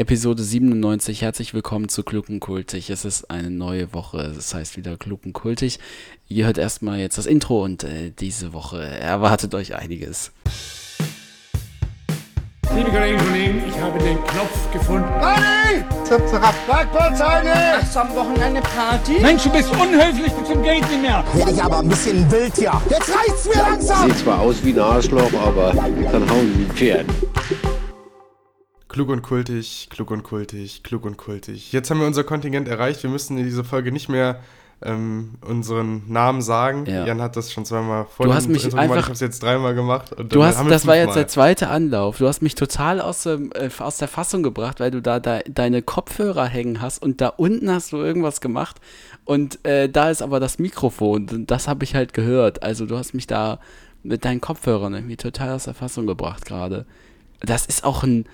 [0.00, 1.20] Episode 97.
[1.20, 2.88] Herzlich willkommen zu Kluckenkultig.
[2.88, 4.32] Es ist eine neue Woche.
[4.38, 5.78] Es heißt wieder Kluckenkultig.
[6.26, 10.32] Ihr hört erstmal jetzt das Intro und äh, diese Woche erwartet euch einiges.
[12.74, 15.06] Liebe Kolleginnen und Kollegen, ich habe den Knopf gefunden.
[15.20, 15.84] Party!
[16.04, 16.54] Zap, zap.
[16.66, 17.44] Bergbauzeit!
[17.82, 19.20] Hast du am Wochenende Party?
[19.20, 21.22] Mensch, du bist unhöflich bis zum Geht nicht mehr.
[21.34, 22.72] Werde ich aber ein bisschen wild hier.
[22.88, 24.08] Jetzt reicht's mir langsam!
[24.08, 27.06] Sieht zwar aus wie ein Arschloch, aber kann hauen wie ein Pferd.
[28.90, 31.72] Klug und kultig, klug und kultig, klug und kultig.
[31.72, 33.02] Jetzt haben wir unser Kontingent erreicht.
[33.02, 34.40] Wir müssen in dieser Folge nicht mehr
[34.82, 36.86] ähm, unseren Namen sagen.
[36.86, 37.06] Ja.
[37.06, 38.82] Jan hat das schon zweimal vor Du hast mich Intro gemacht.
[38.84, 40.12] einfach- Ich habe es jetzt dreimal gemacht.
[40.14, 42.18] Und Du hast, das war jetzt der zweite Anlauf.
[42.18, 45.40] Du hast mich total aus, dem, äh, aus der Fassung gebracht, weil du da, da
[45.48, 48.80] deine Kopfhörer hängen hast und da unten hast du irgendwas gemacht
[49.24, 51.44] und äh, da ist aber das Mikrofon.
[51.46, 52.62] Das habe ich halt gehört.
[52.64, 53.60] Also du hast mich da
[54.02, 56.86] mit deinen Kopfhörern irgendwie total aus der Fassung gebracht gerade.
[57.40, 58.24] Das ist auch ein,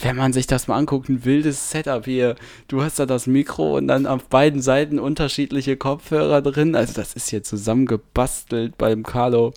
[0.00, 2.36] wenn man sich das mal anguckt, ein wildes Setup hier.
[2.68, 6.74] Du hast da das Mikro und dann auf beiden Seiten unterschiedliche Kopfhörer drin.
[6.74, 9.52] Also das ist hier zusammengebastelt beim Carlo.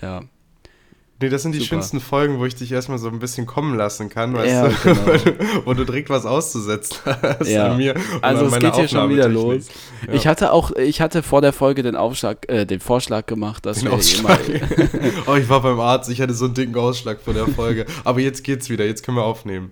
[0.00, 0.22] Ja.
[1.22, 1.68] Nee, das sind die Super.
[1.76, 4.74] schönsten Folgen, wo ich dich erstmal so ein bisschen kommen lassen kann, weißt Ja, du?
[4.82, 5.36] genau.
[5.64, 7.68] Wo du- direkt was auszusetzen hast Ja.
[7.68, 7.94] an mir.
[8.20, 9.68] Also an es geht hier schon wieder los.
[10.12, 13.78] Ich hatte auch, ich hatte vor der Folge den Aufschlag, äh, den Vorschlag gemacht, dass
[13.78, 14.40] Den wir Ausschlag.
[15.26, 17.86] oh, ich war beim Arzt, ich hatte so einen dicken Ausschlag vor der Folge.
[18.02, 19.70] Aber jetzt geht's wieder, jetzt können wir aufnehmen.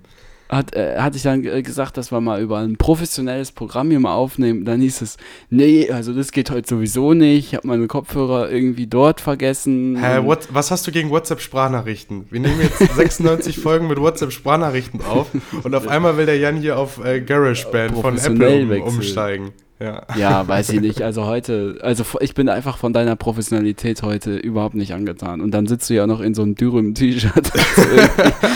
[0.52, 4.00] Hat, äh, hatte ich dann äh, gesagt, dass wir mal über ein professionelles Programm hier
[4.00, 4.64] mal aufnehmen.
[4.64, 5.16] Dann hieß es,
[5.48, 7.48] nee, also das geht heute sowieso nicht.
[7.48, 9.96] Ich habe meine Kopfhörer irgendwie dort vergessen.
[9.96, 12.26] Hä, what, was hast du gegen WhatsApp-Sprachnachrichten?
[12.30, 15.28] Wir nehmen jetzt 96 Folgen mit WhatsApp-Sprachnachrichten auf
[15.62, 19.52] und auf einmal will der Jan hier auf äh, GarageBand von Professionell Apple um, umsteigen.
[19.82, 20.06] Ja.
[20.16, 21.02] Ja, weiß ich nicht.
[21.02, 25.40] Also heute, also ich bin einfach von deiner Professionalität heute überhaupt nicht angetan.
[25.40, 27.50] Und dann sitzt du ja noch in so einem Dürüm-T-Shirt.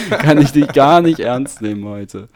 [0.08, 2.28] Also kann ich dich gar nicht ernst nehmen heute.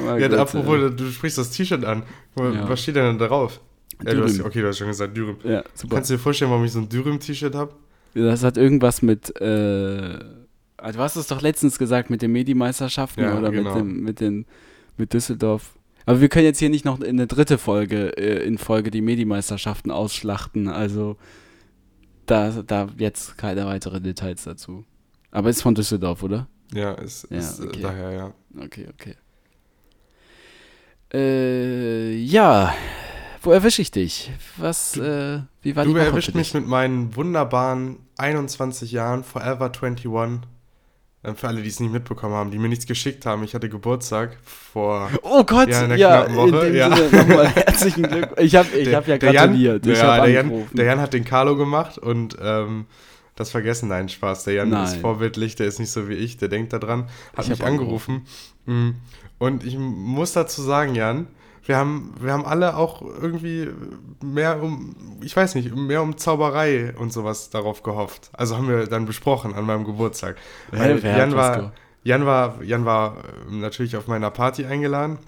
[0.00, 2.02] Aber ja gut, apropos, äh, du sprichst das T-Shirt an.
[2.38, 2.68] Ja.
[2.68, 3.60] Was steht denn da drauf?
[4.04, 5.36] Ja, du hast, okay, du hast schon gesagt Dürüm.
[5.44, 5.96] ja, super.
[5.96, 7.72] Kannst du dir vorstellen, warum ich so ein Dürüm-T-Shirt habe?
[8.14, 10.18] Das hat irgendwas mit, äh,
[10.76, 13.74] also du hast es doch letztens gesagt, mit den Medi-Meisterschaften Ja, oder genau.
[13.74, 14.46] mit, dem, mit, den,
[14.98, 15.72] mit Düsseldorf.
[16.06, 19.00] Aber wir können jetzt hier nicht noch in eine dritte Folge, äh, in Folge die
[19.00, 20.68] Medi-Meisterschaften ausschlachten.
[20.68, 21.16] Also
[22.26, 24.84] da, da jetzt keine weiteren Details dazu.
[25.30, 26.48] Aber ist von Düsseldorf, oder?
[26.72, 27.78] Ja, ist, Ja, ist okay.
[27.78, 28.32] äh, daher, ja.
[28.58, 29.14] Okay, okay.
[31.12, 32.74] Äh, ja.
[33.42, 34.30] Wo erwische ich dich?
[34.58, 39.72] Was, äh, wie war Du die Woche erwischt mich mit meinen wunderbaren 21 Jahren, Forever
[39.72, 40.42] 21.
[41.34, 43.44] Für alle, die es nicht mitbekommen haben, die mir nichts geschickt haben.
[43.44, 46.96] Ich hatte Geburtstag vor Oh Gott, Ja, in ja knappen Woche, in dem ja.
[46.96, 48.40] Sinne nochmal herzlichen Glückwunsch.
[48.40, 49.84] Ich habe ich Der- hab ja der gratuliert.
[49.84, 50.76] Jan, ja, der, Jan, angerufen.
[50.76, 52.86] der Jan hat den Carlo gemacht und ähm,
[53.36, 54.44] das vergessen, nein, Spaß.
[54.44, 55.00] Der Jan ist Nein.
[55.02, 57.04] vorbildlich, der ist nicht so wie ich, der denkt da dran.
[57.36, 58.26] Hat Ich mich hab angerufen.
[58.64, 58.90] Mm.
[59.38, 61.26] Und ich muss dazu sagen, Jan,
[61.64, 63.68] wir haben, wir haben alle auch irgendwie
[64.22, 68.30] mehr um, ich weiß nicht, mehr um Zauberei und sowas darauf gehofft.
[68.32, 70.36] Also haben wir dann besprochen an meinem Geburtstag.
[70.72, 71.72] Hat Jan war?
[72.02, 73.18] Jan war, Jan war
[73.48, 75.18] ähm, natürlich auf meiner Party eingeladen.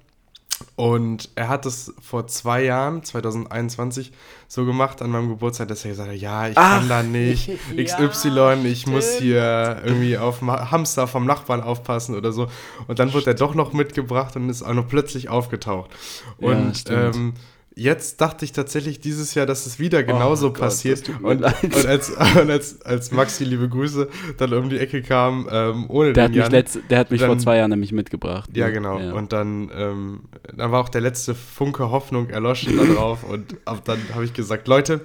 [0.77, 4.13] Und er hat es vor zwei Jahren, 2021,
[4.49, 7.49] so gemacht an meinem Geburtstag, dass er gesagt hat, ja, ich Ach, kann da nicht,
[7.77, 12.49] ja, XY, ich muss hier irgendwie auf Hamster vom Nachbarn aufpassen oder so.
[12.87, 15.91] Und dann wurde er doch noch mitgebracht und ist auch noch plötzlich aufgetaucht.
[16.39, 17.17] Ja, Und stimmt.
[17.17, 17.35] ähm,
[17.75, 21.09] jetzt dachte ich tatsächlich dieses Jahr, dass es wieder genauso Oh Gott, passiert.
[21.23, 25.87] und und, als, und als, als Maxi, liebe Grüße, dann um die Ecke kam, ähm,
[25.89, 27.93] ohne der, den hat mich Jan, letzt, der hat mich vor dann- zwei Jahren nämlich
[27.93, 28.51] mitgebracht.
[28.55, 28.73] ja, ne?
[28.73, 28.99] genau.
[28.99, 29.13] Ja.
[29.13, 30.21] Und dann, ähm,
[30.57, 33.25] dann war auch der letzte Funke Hoffnung erloschen da drauf.
[33.25, 35.01] und ab dann habe ich gesagt, Leute,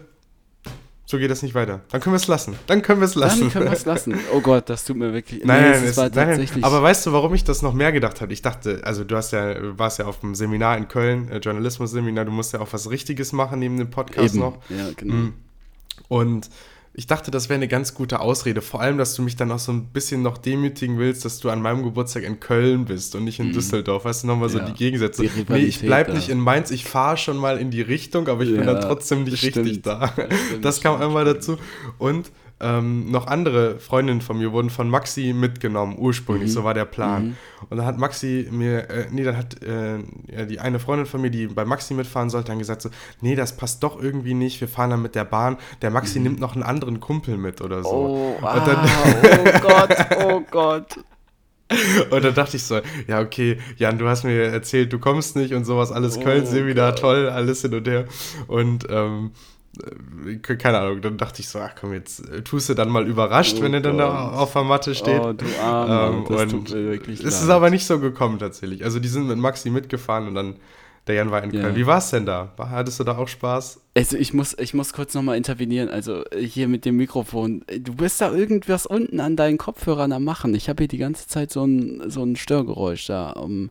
[1.09, 1.79] so geht das nicht weiter.
[1.89, 2.57] Dann können wir es lassen.
[2.67, 3.39] Dann können wir es lassen.
[3.39, 4.19] Dann können wir es lassen.
[4.33, 5.41] Oh Gott, das tut mir wirklich.
[5.45, 6.65] Nein, nee, nein, es war nein, tatsächlich.
[6.65, 8.33] aber weißt du, warum ich das noch mehr gedacht habe?
[8.33, 12.25] Ich dachte, also du hast ja, warst ja auf dem Seminar in Köln, äh, Journalismus-Seminar,
[12.25, 14.39] du musst ja auch was Richtiges machen neben dem Podcast eben.
[14.39, 14.57] noch.
[14.67, 15.13] Ja, genau.
[15.13, 15.33] Mm.
[16.09, 16.49] Und
[16.99, 18.63] ich dachte, das wäre eine ganz gute Ausrede.
[18.63, 21.51] Vor allem, dass du mich dann auch so ein bisschen noch demütigen willst, dass du
[21.51, 24.03] an meinem Geburtstag in Köln bist und nicht in Düsseldorf.
[24.03, 24.57] Weißt du, nochmal so.
[24.57, 24.65] Ja.
[24.65, 25.21] die Gegensätze.
[25.21, 26.13] Die nee, ich bleib da.
[26.15, 28.81] nicht in Mainz, ich fahre schon mal in die Richtung, aber ich bin Ja, dann
[28.81, 30.07] trotzdem nicht richtig da.
[30.11, 31.57] stimmt, Das kam einmal dazu.
[31.99, 36.53] Und ähm, noch andere Freundinnen von mir wurden von Maxi mitgenommen, ursprünglich, Mhm.
[36.53, 37.37] so war der Plan.
[37.69, 41.21] Und dann hat Maxi mir, äh, nee, dann hat äh, ja, die eine Freundin von
[41.21, 42.89] mir, die bei Maxi mitfahren sollte, dann gesagt so,
[43.21, 46.39] nee, das passt doch irgendwie nicht, wir fahren dann mit der Bahn, der Maxi nimmt
[46.39, 47.89] noch einen anderen Kumpel mit oder so.
[47.89, 48.79] Oh, ah, dann,
[49.39, 50.97] oh Gott, oh Gott.
[52.09, 55.53] und dann dachte ich so, ja, okay, Jan, du hast mir erzählt, du kommst nicht
[55.53, 56.99] und sowas, alles Köln, Oh Seminar, Gott.
[57.01, 58.05] toll, alles hin und her.
[58.47, 59.56] Und ähm, äh,
[60.41, 63.61] keine Ahnung, dann dachte ich so, ach komm, jetzt äh, tust du dann mal überrascht,
[63.61, 65.19] wenn er dann da auf der Matte steht.
[65.21, 67.55] Oh, du Armer, Ähm, das tut mir wirklich es ist leid.
[67.55, 68.83] aber nicht so gekommen tatsächlich.
[68.83, 70.55] Also die sind mit Maxi mitgefahren und dann
[71.07, 71.51] der Jan war in.
[71.51, 71.75] Köln.
[71.77, 72.51] Wie war es denn da?
[72.57, 73.79] Hattest du da auch Spaß?
[73.95, 75.87] Also ich muss, ich muss kurz nochmal intervenieren.
[75.89, 77.63] Also äh, hier mit dem Mikrofon.
[77.67, 80.53] Äh, Du bist da irgendwas unten an deinen Kopfhörern am machen.
[80.53, 83.29] Ich habe hier die ganze Zeit so ein, so ein Störgeräusch da.
[83.31, 83.69] Um,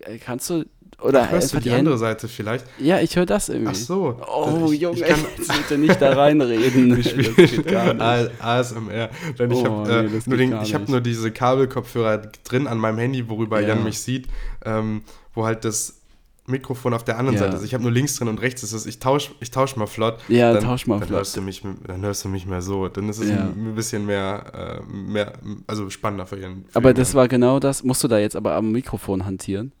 [0.00, 0.64] äh, kannst du
[1.00, 2.64] oder Hörst du die andere Seite vielleicht?
[2.78, 3.70] Ja, ich höre das irgendwie.
[3.72, 4.20] Ach so.
[4.26, 6.96] Oh, Ich- Junge, ich kann- jetzt bitte nicht da reinreden.
[7.36, 7.74] Ich.
[7.76, 9.10] A- ASMR.
[9.38, 12.78] Denn ich Oh, habe nee, äh, nur, den- ich hab nur diese Kabelkopfhörer drin an
[12.78, 13.68] meinem Handy, worüber Ja.
[13.68, 14.28] Jan mich sieht,
[14.64, 15.02] ähm,
[15.34, 16.00] wo halt das
[16.46, 17.44] Mikrofon auf der anderen Ja.
[17.44, 17.64] Seite ist.
[17.64, 18.84] Ich habe nur links drin und rechts ist es.
[18.84, 20.18] Ich tausche ich tausch mal flott.
[20.28, 21.20] Ja, dann, tausch mal dann flott.
[21.20, 22.88] Hörst du mich, dann hörst du mich mehr so.
[22.88, 23.36] Dann ist es Ja.
[23.44, 25.32] ein, bisschen mehr, äh, mehr,
[25.66, 26.66] also spannender für ihren.
[26.68, 27.16] Für Aber den das Jan.
[27.20, 27.82] war genau das.
[27.82, 29.72] Musst du da jetzt aber am Mikrofon hantieren?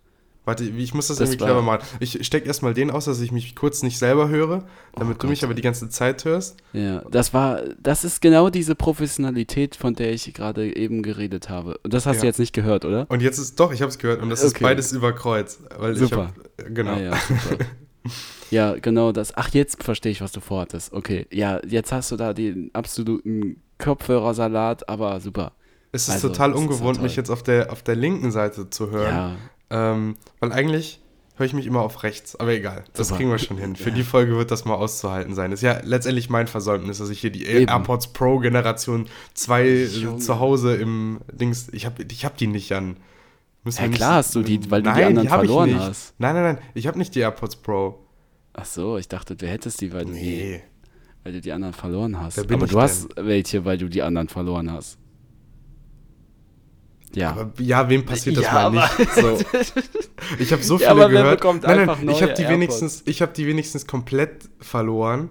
[0.46, 1.82] Warte, ich muss das, Das irgendwie clever machen.
[2.00, 4.64] Ich stecke erstmal den aus, dass ich mich kurz nicht selber höre,
[4.94, 5.30] damit du Gott.
[5.30, 6.58] mich aber die ganze Zeit hörst.
[6.74, 11.78] Ja, das war, das ist genau diese Professionalität, von der ich gerade eben geredet habe.
[11.82, 12.26] Und das hast du Ja.
[12.26, 13.06] jetzt nicht gehört, oder?
[13.08, 14.64] Und jetzt ist doch, ich habe es gehört und das ist Okay.
[14.64, 15.60] beides über Kreuz.
[15.78, 16.32] Weil Super.
[16.58, 16.92] Ich hab, genau.
[16.92, 17.64] Ah, ja, super.
[18.50, 19.34] ja, genau das.
[19.36, 20.92] Ach, jetzt verstehe ich, was du vorhattest.
[20.92, 25.52] Okay, ja, jetzt hast du da den absoluten Kopfhörersalat, aber super.
[25.92, 28.68] Es ist Also, total ist ungewohnt, ja mich jetzt auf der, auf der linken Seite
[28.68, 29.14] zu hören.
[29.14, 29.36] Ja,
[29.74, 31.00] Ähm, weil eigentlich
[31.36, 32.36] höre ich mich immer auf rechts.
[32.36, 33.18] Aber egal, das Super.
[33.18, 33.74] kriegen wir schon hin.
[33.74, 33.94] Für Ja.
[33.96, 35.50] die Folge wird das mal auszuhalten sein.
[35.50, 37.68] Ist ja letztendlich mein Versäumnis, dass ich hier die Eben.
[37.68, 39.68] AirPods Pro Generation 2
[40.00, 40.18] Junge.
[40.18, 41.68] zu Hause im Dings.
[41.72, 42.98] Ich habe ich hab die nicht an.
[43.64, 46.14] Müssen Ja, klar hast du die, weil du die Nein, anderen hab ich verloren hast.
[46.18, 46.58] Nein, nein, nein.
[46.74, 47.98] Ich habe nicht die AirPods Pro.
[48.52, 50.62] ach so, ich dachte, du hättest die, weil du, die, Nee.
[51.24, 52.38] weil du die anderen verloren hast.
[52.38, 54.98] Aber du hast welche, weil du die anderen verloren hast.
[57.16, 57.30] Ja.
[57.30, 59.14] Aber ja, wem passiert das Ja, mal nicht?
[59.14, 59.38] So.
[60.38, 61.62] Ich habe so Ja, viele wer gehört.
[61.64, 62.48] nein, nein, ich habe die AirPods?
[62.50, 65.28] wenigstens, ich habe die wenigstens komplett verloren.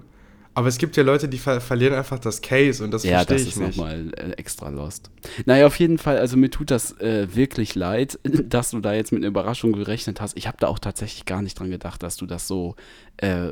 [0.55, 3.37] Aber es gibt ja Leute, die ver verlieren einfach das Case und das Ja, verstehe
[3.37, 3.77] das ich ist nicht.
[3.77, 5.09] nochmal äh, extra lost.
[5.45, 9.11] Naja, auf jeden Fall, also mir tut das äh, wirklich leid, dass du da jetzt
[9.11, 10.37] mit einer Überraschung gerechnet hast.
[10.37, 12.75] Ich habe da auch tatsächlich gar nicht dran gedacht, dass du das so
[13.17, 13.49] äh,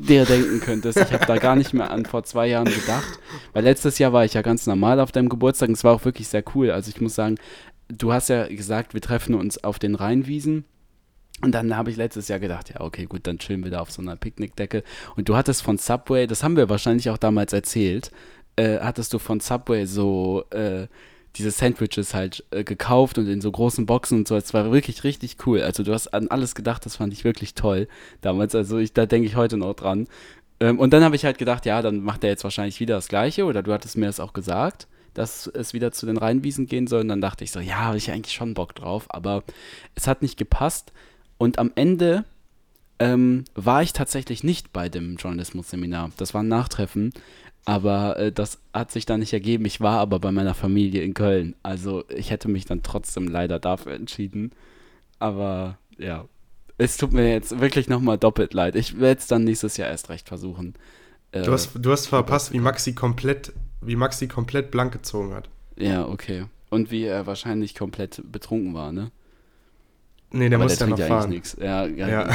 [0.00, 0.98] dir denken könntest.
[0.98, 3.20] Ich habe da gar nicht mehr an vor zwei Jahren gedacht,
[3.52, 6.04] weil letztes Jahr war ich ja ganz normal auf deinem Geburtstag und es war auch
[6.04, 6.70] wirklich sehr cool.
[6.72, 7.36] Also ich muss sagen,
[7.88, 10.64] du hast ja gesagt, wir treffen uns auf den Rheinwiesen.
[11.42, 13.90] Und dann habe ich letztes Jahr gedacht, ja, okay, gut, dann chillen wir da auf
[13.90, 14.82] so einer Picknickdecke.
[15.16, 18.10] Und du hattest von Subway, das haben wir wahrscheinlich auch damals erzählt,
[18.56, 20.86] äh, hattest du von Subway so äh,
[21.36, 24.36] diese Sandwiches halt äh, gekauft und in so großen Boxen und so.
[24.36, 25.60] Es war wirklich richtig cool.
[25.60, 27.88] Also du hast an alles gedacht, das fand ich wirklich toll
[28.22, 28.54] damals.
[28.54, 30.08] Also ich, da denke ich heute noch dran.
[30.60, 33.08] Ähm, und dann habe ich halt gedacht, ja, dann macht er jetzt wahrscheinlich wieder das
[33.08, 36.86] Gleiche oder du hattest mir das auch gesagt, dass es wieder zu den Rheinwiesen gehen
[36.86, 37.02] soll.
[37.02, 39.44] Und dann dachte ich so, ja, habe ich eigentlich schon Bock drauf, aber
[39.94, 40.92] es hat nicht gepasst.
[41.38, 42.24] Und am Ende
[42.98, 46.10] ähm, war ich tatsächlich nicht bei dem Journalismus-Seminar.
[46.16, 47.12] Das war ein Nachtreffen,
[47.64, 49.64] aber äh, das hat sich dann nicht ergeben.
[49.66, 51.54] Ich war aber bei meiner Familie in Köln.
[51.62, 54.52] Also ich hätte mich dann trotzdem leider dafür entschieden.
[55.18, 56.26] Aber ja,
[56.78, 58.76] es tut mir jetzt wirklich nochmal doppelt leid.
[58.76, 60.74] Ich werde es dann nächstes Jahr erst recht versuchen.
[61.32, 63.52] Äh, Du hast, du hast verpasst, wie Maxi komplett,
[63.82, 65.48] wie Maxi komplett blank gezogen hat.
[65.76, 66.46] ja, okay.
[66.68, 69.12] Und wie er wahrscheinlich komplett betrunken war, ne?
[70.36, 71.30] Nee, der Aber muss ja noch fahren.
[71.30, 71.56] nichts.
[71.60, 72.08] Ja, ja.
[72.08, 72.28] Ja.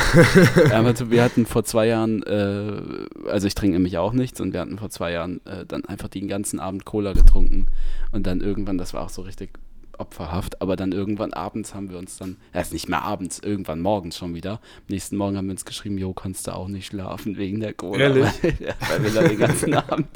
[0.70, 4.54] Ja, aber wir hatten vor zwei Jahren, äh, also ich trinke nämlich auch nichts und
[4.54, 7.68] wir hatten vor zwei Jahren äh, dann einfach den ganzen Abend Cola getrunken
[8.12, 9.52] und dann irgendwann, das war auch so richtig
[9.98, 14.18] opferhaft, aber dann irgendwann abends haben wir uns dann, erst nicht mehr abends, irgendwann morgens
[14.18, 17.38] schon wieder, am nächsten Morgen haben wir uns geschrieben, jo, kannst du auch nicht schlafen
[17.38, 18.00] wegen der Cola.
[18.00, 18.26] Ehrlich?
[18.42, 20.08] Weil, weil wir dann den ganzen Abend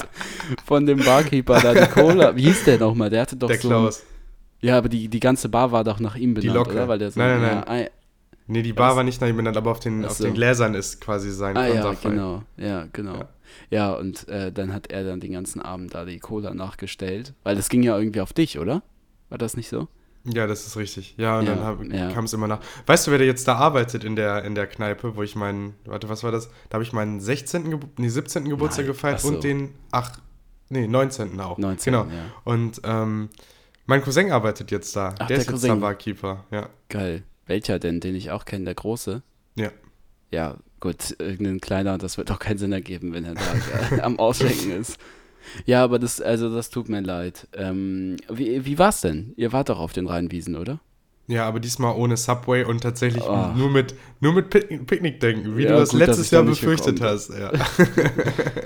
[0.65, 3.68] von dem Barkeeper da die Cola, wie hieß der nochmal, der hatte doch Der so,
[3.68, 4.04] Klaus.
[4.62, 6.71] Ja, aber die, die ganze Bar war doch nach ihm benannt, Locke.
[6.71, 6.88] oder?
[6.88, 7.67] Weil der so, Nein, nein, ja, nein.
[7.67, 7.88] ein-
[8.47, 10.75] Nee, die Bar das- war nicht nach ihm benannt, aber auf den, auf den Gläsern
[10.75, 12.43] ist quasi sein Ah ja, genau.
[12.57, 13.15] Ja, genau.
[13.15, 13.29] Ja.
[13.71, 17.33] Ja, und äh, dann hat er dann den ganzen Abend da die Cola nachgestellt.
[17.43, 18.83] Weil das ging ja irgendwie auf dich, oder?
[19.29, 19.88] War das nicht so?
[20.25, 21.15] Ja, das ist richtig.
[21.17, 22.12] Ja, und Ja, dann ja.
[22.12, 22.59] kam es immer nach.
[22.85, 25.74] Weißt du, wer da jetzt da arbeitet in der, in der Kneipe, wo ich meinen,
[25.85, 26.50] warte, was war das?
[26.69, 27.69] Da habe ich meinen 16.
[27.71, 28.47] Gebur nee, 17.
[28.50, 29.27] Geburtstag Nein, gefeiert so.
[29.29, 30.12] und den, ach,
[30.69, 31.39] nee, 19.
[31.39, 31.57] auch.
[31.57, 32.05] 19., Genau.
[32.05, 32.25] ja.
[32.43, 33.29] Und ähm,
[33.86, 35.10] mein Cousin arbeitet jetzt da.
[35.10, 35.70] Ach, der, der ist jetzt Cousin.
[35.70, 36.70] da Barkeeper, ja.
[36.89, 37.24] Geil.
[37.46, 39.22] Welcher denn, den ich auch kenne, der Große?
[39.56, 39.72] Ja.
[40.32, 44.20] Ja, gut, irgendein kleiner, das wird doch keinen Sinn ergeben, wenn er da äh, am
[44.20, 44.98] Ausschenken ist.
[45.65, 47.48] Ja, aber das, also das tut mir leid.
[47.54, 49.34] Ähm, wie, wie war's denn?
[49.38, 50.80] Ihr wart doch auf den Rheinwiesen, oder?
[51.27, 53.48] Ja, aber diesmal ohne Subway und tatsächlich Oh.
[53.55, 56.62] nur mit, nur mit Pick Picknickdenken, wie Ja, du das gut, letztes da Jahr nicht
[56.62, 57.32] befürchtet hast.
[57.32, 57.51] Ja.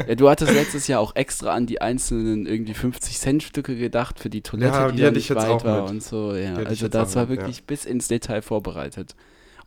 [0.07, 4.41] Ja, du hattest letztes Jahr auch extra an die einzelnen irgendwie 50-Cent-Stücke gedacht für die
[4.41, 5.91] Toilette, Ja, die, die da hatte nicht weit war mit.
[5.91, 6.35] und so.
[6.35, 9.15] Ja, also das war mit, wirklich bis ins Detail vorbereitet.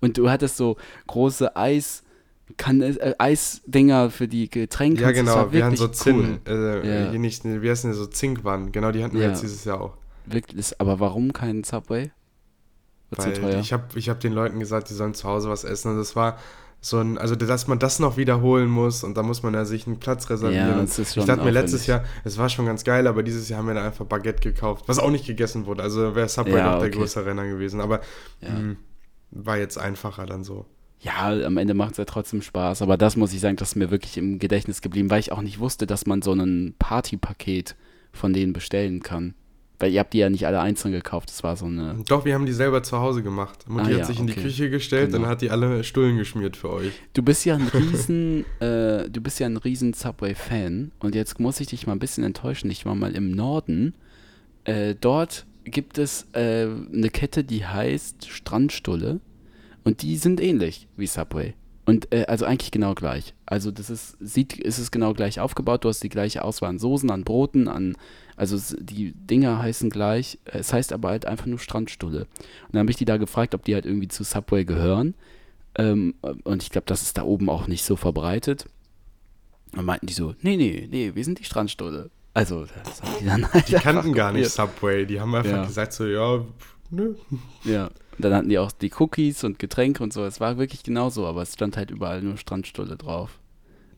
[0.01, 1.53] Und du hattest so große
[2.59, 5.01] kann äh, Eisdinger für die Getränke.
[5.03, 5.93] Ja, genau, wir hatten so cool.
[5.93, 7.13] Zinn, äh, Ja.
[7.13, 9.29] nicht, wie heißen die so Zinkwannen, genau, die hatten wir Ja.
[9.31, 9.95] jetzt dieses Jahr auch.
[10.27, 12.11] Wirklich, aber warum kein Subway?
[13.13, 13.61] Wird Weil so teuer.
[13.61, 16.17] ich habe ich hab den Leuten gesagt, die sollen zu Hause was essen und das
[16.17, 16.39] war
[16.81, 19.87] so ein, also dass man das noch wiederholen muss und da muss man ja sich
[19.87, 20.69] einen Platz reservieren.
[20.69, 21.87] Ja, das ist ich schon dachte mir letztes.
[21.87, 24.85] Jahr, es war schon ganz geil, aber dieses Jahr haben wir dann einfach Baguette gekauft,
[24.89, 25.83] was auch nicht gegessen wurde.
[25.83, 26.99] Also wäre Subway Ja, noch der okay.
[26.99, 28.01] größere Renner gewesen, aber
[28.41, 28.49] Ja.
[28.51, 28.77] mh,
[29.31, 30.65] war jetzt einfacher dann so.
[31.01, 33.75] Ja, am Ende macht es ja trotzdem Spaß, aber das muss ich sagen, das ist
[33.77, 37.77] mir wirklich im Gedächtnis geblieben, weil ich auch nicht wusste, dass man so ein Partypaket
[38.13, 39.35] von denen bestellen kann.
[39.83, 41.97] Weil ihr habt die ja nicht alle einzeln gekauft, das war so eine.
[42.07, 43.69] Doch, wir haben die selber zu Hause gemacht.
[43.69, 44.43] Mutti Ah, hat ja, sich in die okay.
[44.43, 45.25] Küche gestellt Genau.
[45.25, 46.93] und hat die alle Stullen geschmiert für euch.
[47.15, 51.59] Du bist ja ein riesen, äh, du bist ja ein riesen Subway-Fan und jetzt muss
[51.59, 52.71] ich dich mal ein bisschen enttäuschen.
[52.71, 53.95] Ich war mal im Norden.
[54.63, 59.19] Äh, dort gibt es äh, eine Kette, die heißt Strandstulle
[59.83, 61.55] und die sind ähnlich wie Subway.
[61.85, 63.35] Und äh, also eigentlich genau gleich.
[63.47, 65.83] Also das ist, sieht, ist es genau gleich aufgebaut.
[65.85, 67.97] Du hast die gleiche Auswahl an Soßen, an Broten, an,
[68.37, 70.39] also die Dinger heißen gleich.
[70.45, 72.21] äh, Es heißt aber halt einfach nur Strandstulle.
[72.23, 75.15] Und dann habe ich die da gefragt, ob die halt irgendwie zu Subway gehören.
[75.77, 78.67] Ähm, und ich glaube, das ist da oben auch nicht so verbreitet.
[79.77, 82.11] Und meinten die so, nee, nee, nee, wir sind die Strandstulle.
[82.35, 84.51] Also, das haben die dann halt Die kannten gar nicht.
[84.51, 85.07] Subway.
[85.07, 85.65] Die haben einfach Ja.
[85.67, 86.45] gesagt so, ja,
[86.91, 87.15] nö.
[87.65, 87.87] Ja.
[87.87, 90.25] Und dann hatten die auch die Cookies und Getränke und so.
[90.25, 93.39] Es war wirklich genauso, aber es stand halt überall nur Strandstulle drauf.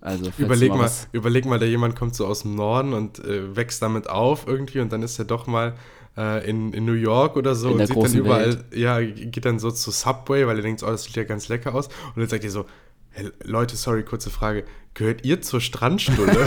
[0.05, 3.57] Also, Überleg mal, was- überleg mal, da jemand kommt so aus dem Norden und äh,
[3.57, 5.75] wächst damit auf irgendwie und dann ist er doch mal
[6.19, 8.65] äh, in, in New York oder so In und der sieht dann überall, Welt.
[8.77, 11.75] ja, geht dann so zu Subway, weil er denkt, oh, das sieht ja ganz lecker
[11.75, 11.87] aus.
[11.89, 12.67] Und dann sagt ihr so,
[13.13, 16.47] hey, Leute, sorry, kurze Frage, gehört ihr zur Strandstulle?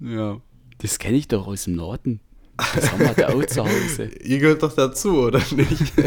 [0.00, 0.40] Ja.
[0.78, 2.20] Das kenne ich doch aus dem Norden.
[2.56, 4.04] Das haben wir da auch zu Hause.
[4.22, 5.92] ihr gehört doch dazu, oder nicht?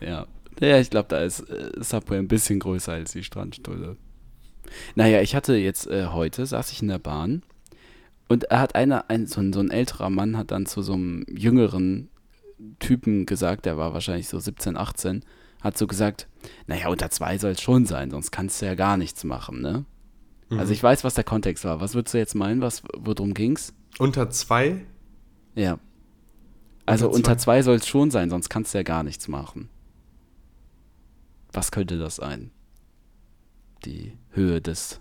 [0.00, 0.26] Ja.
[0.60, 3.96] Ja, ich glaube, da ist äh, Subway ein bisschen größer als die Strandstulle.
[4.94, 7.42] Naja, ich hatte jetzt äh, heute, saß ich in der Bahn
[8.28, 10.94] und er hat einer, ein, so, ein, so ein älterer Mann hat dann zu so
[10.94, 12.08] einem jüngeren
[12.78, 15.24] Typen gesagt, der war wahrscheinlich so 17, 18,
[15.60, 16.26] hat so gesagt,
[16.66, 19.84] naja, unter zwei soll es schon sein, sonst kannst du ja gar nichts machen, ne?
[20.48, 21.80] Also ich weiß, was der Kontext war.
[21.80, 23.74] Was würdest du jetzt meinen, was, worum ging's?
[23.98, 24.86] Unter zwei?
[25.56, 25.80] Ja.
[26.86, 27.58] Also Unter unter zwei?
[27.58, 29.68] zwei soll es schon sein, sonst kannst du ja gar nichts machen.
[31.56, 32.50] Was könnte das sein?
[33.86, 35.00] Die Höhe des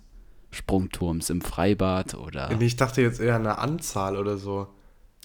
[0.51, 2.50] Sprungturms im Freibad oder.
[2.62, 4.67] Ich dachte jetzt eher eine Anzahl oder so.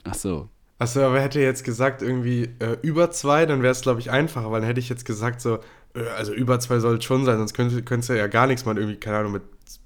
[0.02, 0.49] Ach so.
[0.80, 4.50] Achso, aber hätte jetzt gesagt, irgendwie äh, über zwei, dann wäre es, glaube ich, einfacher,
[4.50, 5.58] weil dann hätte ich jetzt gesagt, so,
[5.94, 8.64] äh, also über zwei soll es schon sein, sonst könnte, könntest du ja gar nichts
[8.64, 9.42] machen, irgendwie, keine Ahnung, mit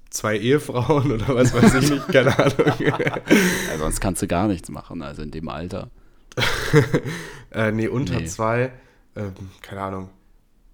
[0.08, 2.72] zwei Ehefrauen oder was weiß ich nicht, keine Ahnung.
[2.78, 5.90] Ja, sonst kannst du gar nichts machen, also in dem Alter.
[7.50, 8.26] äh, nee, unter Nee.
[8.26, 8.72] zwei,
[9.16, 9.32] ähm,
[9.62, 10.10] keine Ahnung,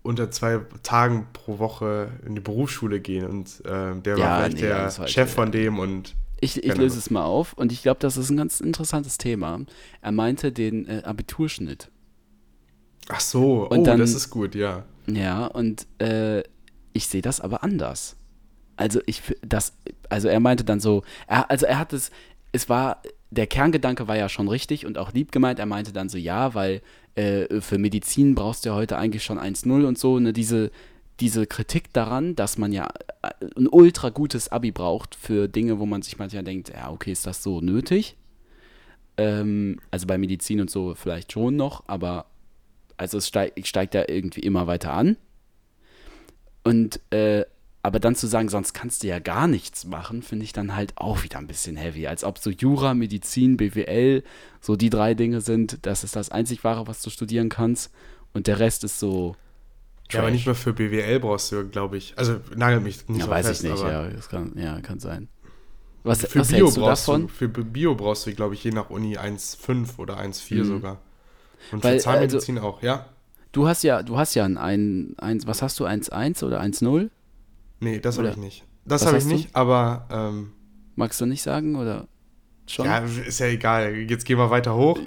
[0.02, 4.54] unter zwei Tagen pro Woche in die Berufsschule gehen und ähm, der Ja, war vielleicht
[4.57, 7.71] nee, der halt, Chef äh, von dem und Ich, ich löse es mal auf und
[7.73, 9.61] ich glaube, das ist ein ganz interessantes Thema.
[10.00, 11.90] Er meinte den äh, Abiturschnitt.
[13.09, 14.85] ach so, Und oh, dann- das ist gut, ja.
[15.07, 16.42] Ja, und äh,
[16.92, 18.16] ich sehe das aber anders.
[18.76, 19.75] Also ich das,
[20.09, 22.11] also er meinte dann so, er, also er hat es,
[22.52, 25.59] es war, der Kerngedanke war ja schon richtig und auch lieb gemeint.
[25.59, 26.80] Er meinte dann so, ja, weil
[27.14, 30.71] äh, für Medizin brauchst du ja heute eigentlich schon 1-0 und so, ne, diese,
[31.21, 32.88] diese Kritik daran, dass man ja
[33.23, 37.12] äh, ein ultra gutes Abi braucht für Dinge, wo man sich manchmal denkt, ja, okay,
[37.12, 38.17] ist das so nötig?
[39.17, 42.26] Ähm, also bei Medizin und so vielleicht schon noch, aber
[42.97, 45.17] also es steigt, steigt ja irgendwie immer weiter an.
[46.64, 47.45] Und äh,
[47.83, 50.93] aber dann zu sagen, sonst kannst du ja gar nichts machen, finde ich dann halt
[50.97, 52.07] auch wieder ein bisschen heavy.
[52.07, 54.23] Als ob so Jura, Medizin, BWL
[54.61, 57.91] so die drei Dinge sind, das ist das einzig wahre, was du studieren kannst.
[58.33, 59.35] Und der Rest ist so.
[60.11, 60.33] Ja, aber Trash.
[60.35, 62.15] nicht mal für BWL brauchst du, glaube ich.
[62.17, 65.29] Also nagel mich nicht Ja, weiß fest, ich nicht, ja, das kann, ja, kann sein.
[66.03, 67.23] Was, Für was Bio hältst du brauchst davon?
[67.23, 70.65] du, für Bio brauchst du, glaube ich, je nach Uni 1,5 oder 1,4 Mhm.
[70.65, 71.01] sogar.
[71.73, 73.07] Und Weil, für Zahnmedizin auch, ja.
[73.53, 77.11] Du hast ja, du hast ja ein, ein, ein was hast du, 1,1 oder 1,0?
[77.81, 78.65] Nee, das habe ich nicht.
[78.85, 79.35] Das habe ich hast du?
[79.35, 80.53] nicht, aber ähm,
[80.97, 82.07] Magst du nicht sagen oder
[82.67, 82.87] schon?
[82.87, 83.95] ja, ist ja egal.
[84.09, 84.99] Jetzt gehen wir weiter hoch.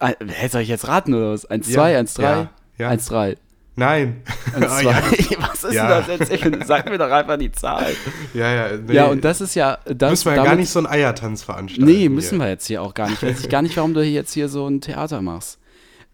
[0.00, 1.46] Äh, Hä, soll ich jetzt raten oder was?
[1.46, 2.22] 1, Ja, 2, 1, 3?
[2.22, 2.88] ja, ja.
[2.90, 3.36] 1, 3.
[3.76, 4.22] Nein.
[4.54, 4.82] 1, Oh, 2.
[4.82, 5.02] ja.
[5.50, 6.00] Was ist Ja.
[6.02, 6.66] denn das jetzt?
[6.66, 7.86] Sag mir doch einfach die Zahl.
[8.34, 8.76] ja, ja.
[8.76, 9.78] Nee, Ja, und das ist ja.
[9.86, 11.84] Das, müssen wir ja gar nicht so einen Eiertanz veranstalten.
[11.90, 12.46] Nee, müssen hier.
[12.46, 13.22] wir jetzt hier auch gar nicht.
[13.22, 15.58] Weiß ich gar nicht, warum du jetzt hier so ein Theater machst.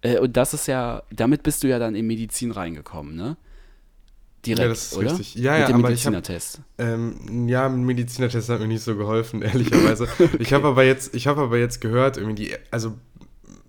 [0.03, 3.39] Äh, und das ist ja, damit bist du ja dann in Medizin reingekommen, ne?
[4.47, 5.11] Direkt, Ja, das ist oder?
[5.11, 5.35] richtig.
[5.37, 6.61] Ja, Mit ja, dem aber ich hab- Medizinertest.
[6.79, 10.09] Ähm, ja, ein Medizinertest hat mir nicht so geholfen, ehrlicherweise.
[10.39, 12.95] Ich habe aber jetzt, ich habe aber jetzt gehört, irgendwie die, also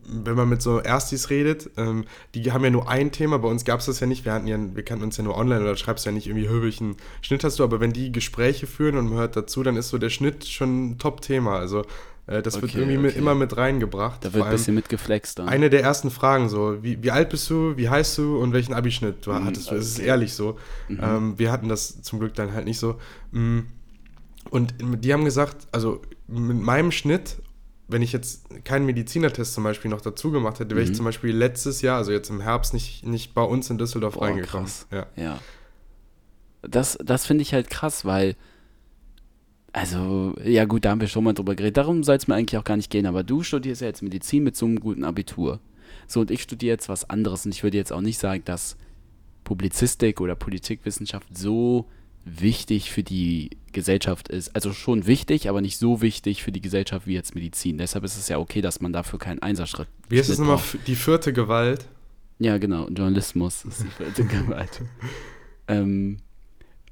[0.08, 2.05] wenn man mit so Erstis redet, ähm,
[2.36, 4.46] die haben ja nur ein Thema, bei uns gab es das ja nicht, wir hatten
[4.46, 7.44] ja, wir kannten uns ja nur online oder schreibst ja nicht irgendwie, hör, welchen Schnitt
[7.44, 10.12] hast du, aber wenn die Gespräche führen und man hört dazu, dann ist so der
[10.12, 11.84] Schnitt schon ein Top-Thema, also
[12.27, 13.20] äh, das wird Okay, irgendwie mit, okay.
[13.20, 14.24] immer mit reingebracht.
[14.25, 15.48] Da wird ein bisschen mitgeflext dann.
[15.50, 18.74] Eine der ersten Fragen so, wie, wie alt bist du, wie heißt du und welchen
[18.74, 20.58] Abischnitt du hattest du, das ist ehrlich so.
[20.89, 23.00] Ähm, wir hatten das zum Glück dann halt nicht so.
[23.32, 23.60] Mm,
[24.50, 27.38] Und die haben gesagt, also mit meinem Schnitt,
[27.88, 31.36] wenn ich jetzt keinen Medizinertest zum Beispiel noch dazu gemacht hätte, wäre ich zum Beispiel
[31.36, 34.65] letztes Jahr, also jetzt im Herbst, nicht, nicht bei uns in Düsseldorf Boah, reingekommen.
[34.65, 34.88] krass.
[34.91, 35.05] Ja.
[35.15, 35.39] Ja.
[36.63, 38.36] Das, das finde ich halt krass, weil,
[39.75, 41.75] also, ja gut, da haben wir schon mal drüber geredet.
[41.75, 44.41] Darum soll es mir eigentlich auch gar nicht gehen, aber du studierst ja jetzt Medizin
[44.41, 45.60] mit so einem guten Abitur.
[46.08, 48.77] So, und ich studiere jetzt was anderes und ich würde jetzt auch nicht sagen, dass
[49.44, 51.89] Publizistik oder Politikwissenschaft so
[52.24, 54.55] wichtig für die Gesellschaft ist.
[54.55, 57.77] Also schon wichtig, aber nicht so wichtig für die Gesellschaft wie jetzt Medizin.
[57.77, 60.96] Deshalb ist es ja okay, dass man dafür keinen Einserschritt Wie ist es nochmal, die
[60.96, 61.86] vierte Gewalt?
[62.39, 62.88] Ja, genau.
[62.88, 64.84] Journalismus ist die vierte Gewalt.
[65.67, 66.20] ähm,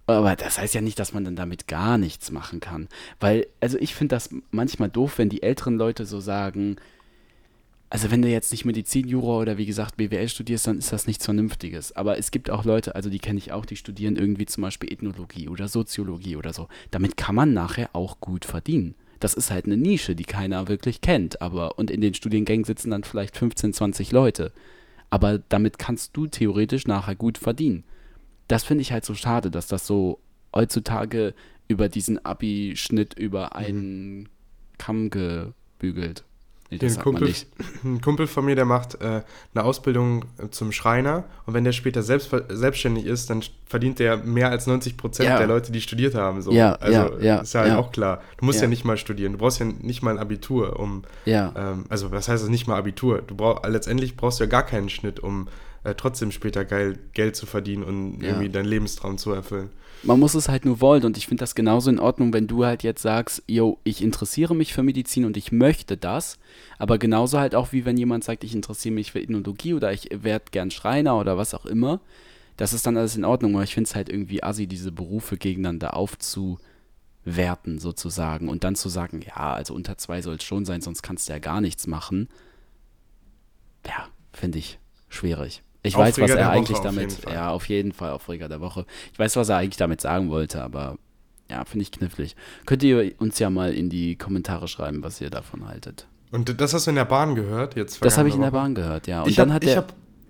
[0.07, 2.89] aber das heißt ja nicht, dass man dann damit gar nichts machen kann.
[3.19, 6.77] Weil, also ich finde das manchmal doof, wenn die älteren Leute so sagen,
[7.93, 11.05] also wenn du jetzt nicht Medizin, Jura oder wie gesagt BWL studierst, dann ist das
[11.05, 11.95] nichts Vernünftiges.
[11.95, 14.91] Aber es gibt auch Leute, also die kenne ich auch, die studieren irgendwie zum Beispiel
[14.91, 16.69] Ethnologie oder Soziologie oder so.
[16.89, 18.95] Damit kann man nachher auch gut verdienen.
[19.19, 21.39] Das ist halt eine Nische, die keiner wirklich kennt.
[21.39, 24.51] Aber und in den Studiengängen sitzen dann vielleicht 15, 20 Leute.
[25.11, 27.83] Aber damit kannst du theoretisch nachher gut verdienen.
[28.47, 30.19] Das finde ich halt so schade, dass das so
[30.53, 31.33] heutzutage
[31.67, 34.29] über diesen Abi-Schnitt über einen
[34.77, 36.23] Kamm gebügelt.
[36.73, 37.47] Nee, das man Kumpel, nicht.
[37.83, 39.21] ein Kumpel von mir, der macht äh,
[39.53, 44.17] eine Ausbildung äh, zum Schreiner und wenn der später selbst, selbstständig ist, dann verdient der
[44.17, 45.37] mehr als 90 Prozent Ja.
[45.37, 46.41] der Leute, die studiert haben.
[46.41, 46.51] So.
[46.51, 48.21] Ja, also ja, ja, ist ja, halt auch klar.
[48.37, 48.67] Du musst ja.
[48.67, 52.43] Nicht mal studieren, du brauchst ja nicht mal ein Abitur, um ähm, also was heißt
[52.43, 53.21] das nicht mal Abitur?
[53.21, 55.47] Du brauch, letztendlich brauchst du ja gar keinen Schnitt, um
[55.83, 58.29] äh, trotzdem später geil Geld zu verdienen und Ja.
[58.29, 59.69] irgendwie deinen Lebenstraum zu erfüllen.
[60.05, 62.65] Man muss es halt nur wollen und ich finde das genauso in Ordnung, wenn du
[62.65, 66.39] halt jetzt sagst, yo, ich interessiere mich für Medizin und ich möchte das,
[66.77, 70.09] aber genauso halt auch wie wenn jemand sagt, ich interessiere mich für Ethnologie oder ich
[70.11, 72.01] werde gern Schreiner oder was auch immer,
[72.57, 75.37] das ist dann alles in Ordnung, aber ich finde es halt irgendwie assi, diese Berufe
[75.37, 80.81] gegeneinander aufzuwerten sozusagen und dann zu sagen, ja, also unter zwei soll es schon sein,
[80.81, 82.27] sonst kannst du ja gar nichts machen.
[83.87, 84.79] Ja, finde ich
[85.09, 85.63] schwierig.
[85.83, 88.61] Ich weiß, was Aufreger er Woche eigentlich auf damit, ja, auf jeden Fall Aufreger der
[88.61, 88.85] Woche.
[89.11, 90.97] Ich weiß, was er eigentlich damit sagen wollte, aber
[91.49, 92.35] ja, finde ich knifflig.
[92.65, 96.07] Könnt ihr uns ja mal in die Kommentare schreiben, was ihr davon haltet.
[96.31, 97.75] Und das hast du in der Bahn gehört?
[97.75, 99.17] Jetzt Das habe ich in der Bahn gehört, ja.
[99.17, 99.23] Woche?
[99.23, 99.85] Und Ich dann hab, hat ich der,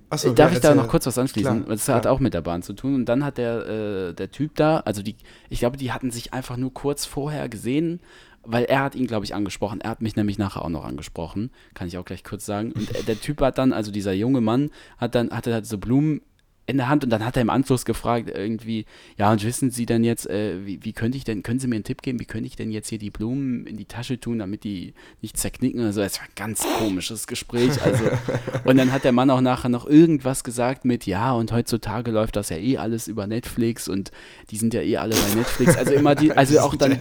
[0.10, 1.64] achso, Darf ja, ich da noch kurz was anschließen?
[1.64, 2.96] Klar, das hat auch mit der Bahn zu tun.
[2.96, 5.16] Und dann hat der, äh, der Typ da, also die,
[5.50, 8.02] ich glaube, die hatten sich einfach nur kurz vorher gesehen,
[8.44, 9.82] weil er hat ihn, glaube ich, angesprochen.
[9.82, 11.52] Er hat mich nämlich nachher auch noch angesprochen.
[11.74, 12.72] Kann ich auch gleich kurz sagen.
[12.72, 16.22] Und der Typ hat dann, also dieser junge Mann, hat dann, hatte halt so Blumen
[16.66, 18.86] in der Hand und dann hat er im Anschluss gefragt, irgendwie,
[19.18, 21.76] ja, und wissen Sie denn jetzt, äh, wie, wie könnte ich denn, können Sie mir
[21.76, 24.40] einen Tipp geben, wie könnte ich denn jetzt hier die Blumen in die Tasche tun,
[24.40, 26.02] damit die nicht zerknicken oder so.
[26.02, 27.82] Es war ein ganz komisches Gespräch.
[27.82, 28.06] Also,
[28.64, 32.38] und dann hat der Mann auch nachher noch irgendwas gesagt mit, ja, und heutzutage läuft
[32.38, 34.12] das ja eh alles über Netflix und
[34.50, 35.76] die sind ja eh alle bei Netflix.
[35.76, 36.98] Also immer die, also auch dann,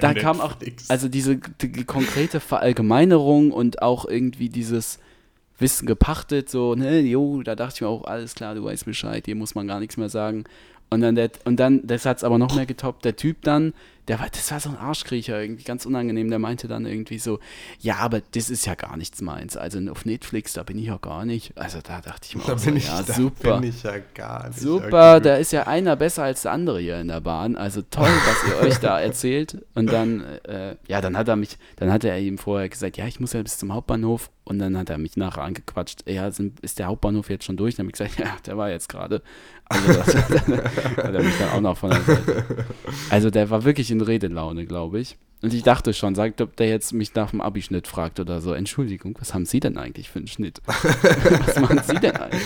[0.00, 0.56] da kam auch,
[0.88, 4.98] also diese die konkrete Verallgemeinerung und auch irgendwie dieses
[5.58, 9.24] Wissen gepachtet, so, ne, jo, da dachte ich mir auch, alles klar, du weißt Bescheid,
[9.24, 10.44] hier muss man gar nichts mehr sagen.
[10.90, 13.72] Und dann, der, und dann, das hat es aber noch mehr getoppt, der Typ dann,
[14.08, 17.38] der war, das war so ein Arschkriecher, irgendwie ganz unangenehm, der meinte dann irgendwie so,
[17.80, 20.98] ja, aber das ist ja gar nichts meins, also auf Netflix, da bin ich ja
[20.98, 21.56] gar nicht.
[21.56, 23.60] Also da dachte ich mir Da so, bin ich, ja, da super.
[23.60, 24.60] bin ich ja gar nicht.
[24.60, 27.56] Super, da ist ja einer besser als der andere hier in der Bahn.
[27.56, 29.64] Also toll, was ihr euch da erzählt.
[29.74, 33.06] Und dann, äh, ja, dann hat er mich, dann hat er ihm vorher gesagt, ja,
[33.06, 34.30] ich muss ja bis zum Hauptbahnhof.
[34.46, 37.76] Und dann hat er mich nachher angequatscht, ja, sind, ist der Hauptbahnhof jetzt schon durch?
[37.76, 39.22] Dann habe ich gesagt, ja, der war jetzt gerade.
[39.66, 42.44] Also das hat er mich dann auch noch von der Seite.
[43.08, 45.16] Also der war wirklich in Redelaune, glaube ich.
[45.42, 48.54] Und ich dachte schon, sagt, ob der jetzt mich nach dem Abischnitt fragt oder so.
[48.54, 50.62] Entschuldigung, was haben Sie denn eigentlich für einen Schnitt?
[50.66, 52.42] was machen Sie denn eigentlich?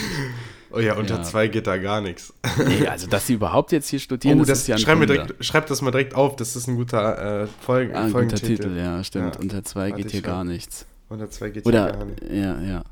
[0.70, 1.22] Oh ja, unter Ja.
[1.22, 2.34] zwei geht da gar nichts.
[2.66, 5.06] Nee, also dass sie überhaupt jetzt hier studieren, Oh, das, das, ist ja ein schreib,
[5.06, 8.12] direkt, schreib das mal direkt auf, das ist ein guter äh, Folgen, Ah, ein guter
[8.18, 8.56] Folgentitel.
[8.64, 9.37] Titel, ja, stimmt.
[9.37, 9.40] Ja.
[9.40, 10.84] Unter zwei Warte, geht hier gar nichts.
[11.08, 12.22] Unter zwei geht ja gar Oder, nicht.
[12.30, 12.82] ja, ja.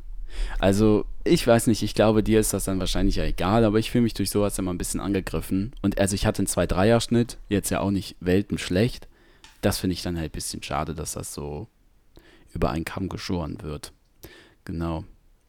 [0.58, 3.90] Also, ich weiß nicht, ich glaube, dir ist das dann wahrscheinlich ja egal, aber ich
[3.90, 5.72] fühle mich durch sowas immer ein bisschen angegriffen.
[5.82, 9.08] Und also, ich hatte einen 2-3er-Schnitt, jetzt ja auch nicht weltenschlecht.
[9.62, 11.68] Das finde ich dann halt ein bisschen schade, dass das so
[12.52, 13.92] über einen Kamm geschoren wird.
[14.64, 15.04] Genau.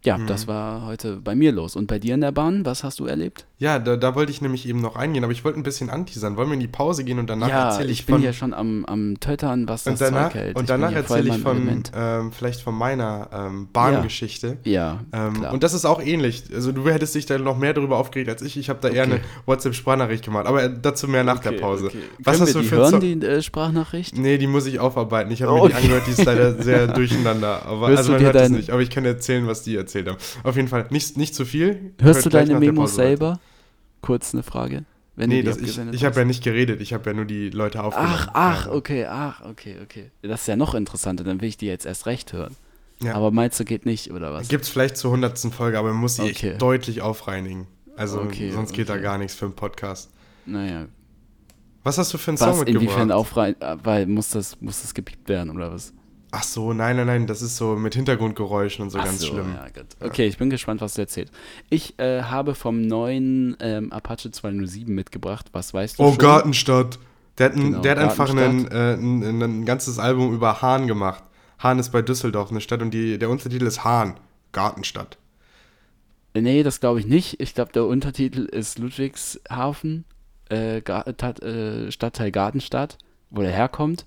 [0.05, 0.27] Ja, Mhm.
[0.27, 1.75] das war heute bei mir los.
[1.75, 3.45] Und bei dir in der Bahn, was hast du erlebt?
[3.59, 6.37] Ja, da, da wollte ich nämlich eben noch eingehen, aber ich wollte ein bisschen anteasern.
[6.37, 8.23] Wollen wir in die Pause gehen und danach ja, erzähle ich, ich bin von.
[8.23, 10.55] ja schon am, am Töttern, was das danach, Zeug hält.
[10.55, 14.57] und Ich bin danach erzähle ich von ähm, vielleicht von meiner ähm, Bahngeschichte.
[14.63, 15.53] Ja, Ähm, klar.
[15.53, 16.43] und das ist auch ähnlich.
[16.53, 18.57] Also du hättest dich da noch mehr darüber aufgeregt als ich.
[18.57, 19.13] Ich habe da eher Okay.
[19.13, 20.45] eine WhatsApp-Sprachnachricht gemacht.
[20.45, 21.85] Aber äh, dazu mehr nach der Okay, Pause.
[21.87, 21.97] okay.
[22.19, 24.15] Was Können hast wir du die für hören, Zo- die äh, Sprachnachricht?
[24.17, 25.31] Nee, die muss ich aufarbeiten.
[25.31, 25.69] Ich habe mir Okay.
[25.79, 27.65] die angehört, die ist leider sehr durcheinander.
[27.65, 28.69] Aber Hörst also du man hört es nicht.
[28.69, 30.17] Aber ich kann erzählen, was die erzählt haben.
[30.43, 31.93] Auf jeden Fall nicht, nicht zu viel.
[31.99, 32.87] Hörst Hört du deine der weiter.
[32.87, 33.39] selber?
[34.01, 34.85] Kurz eine Frage.
[35.15, 36.79] Wenn Nee, das, ich, ich habe ja nicht geredet.
[36.79, 38.13] Ich habe ja nur die Leute aufgenommen.
[38.15, 40.11] Ach, ach, okay, ach, okay, okay.
[40.21, 42.55] Das ist ja noch interessanter, dann will ich die jetzt erst recht hören.
[43.01, 43.15] Ja.
[43.15, 44.47] Aber meinst du, geht nicht, oder was?
[44.47, 46.51] Gibt es vielleicht zur hundertsten Folge, aber man muss sie Okay.
[46.51, 47.67] echt deutlich aufreinigen.
[47.95, 49.01] Also Okay, sonst geht da okay.
[49.03, 50.11] gar nichts für einen Podcast.
[50.45, 50.85] Naja,
[51.83, 53.11] Was hast du für einen Song was, inwiefern mitgebracht?
[53.11, 55.93] aufrein, äh, weil muss das, muss das gepiept werden, oder was?
[56.39, 59.27] Ach so, nein, nein, nein, das ist so mit Hintergrundgeräuschen und so Ach ganz so,
[59.27, 59.55] schlimm.
[59.55, 59.65] Ja.
[60.07, 61.33] Okay, ich bin gespannt, was du erzählst.
[61.71, 65.47] Ich äh, habe vom neuen ähm, Apache 207 mitgebracht.
[65.53, 66.19] Was weißt du Oh, schon?
[66.19, 66.99] Gartenstadt.
[67.39, 70.85] Der hat, ein, Genau, der hat einfach einen, äh, ein, ein ganzes Album über Hahn
[70.85, 71.23] gemacht.
[71.57, 74.19] Hahn ist bei Düsseldorf eine Stadt und die, der Untertitel ist Hahn,
[74.51, 75.17] Gartenstadt.
[76.35, 77.39] Nee, das glaube ich nicht.
[77.39, 80.05] Ich glaube, der Untertitel ist Ludwigshafen,
[80.49, 82.99] äh, Tat, äh, Stadtteil Gartenstadt,
[83.31, 84.05] wo der herkommt.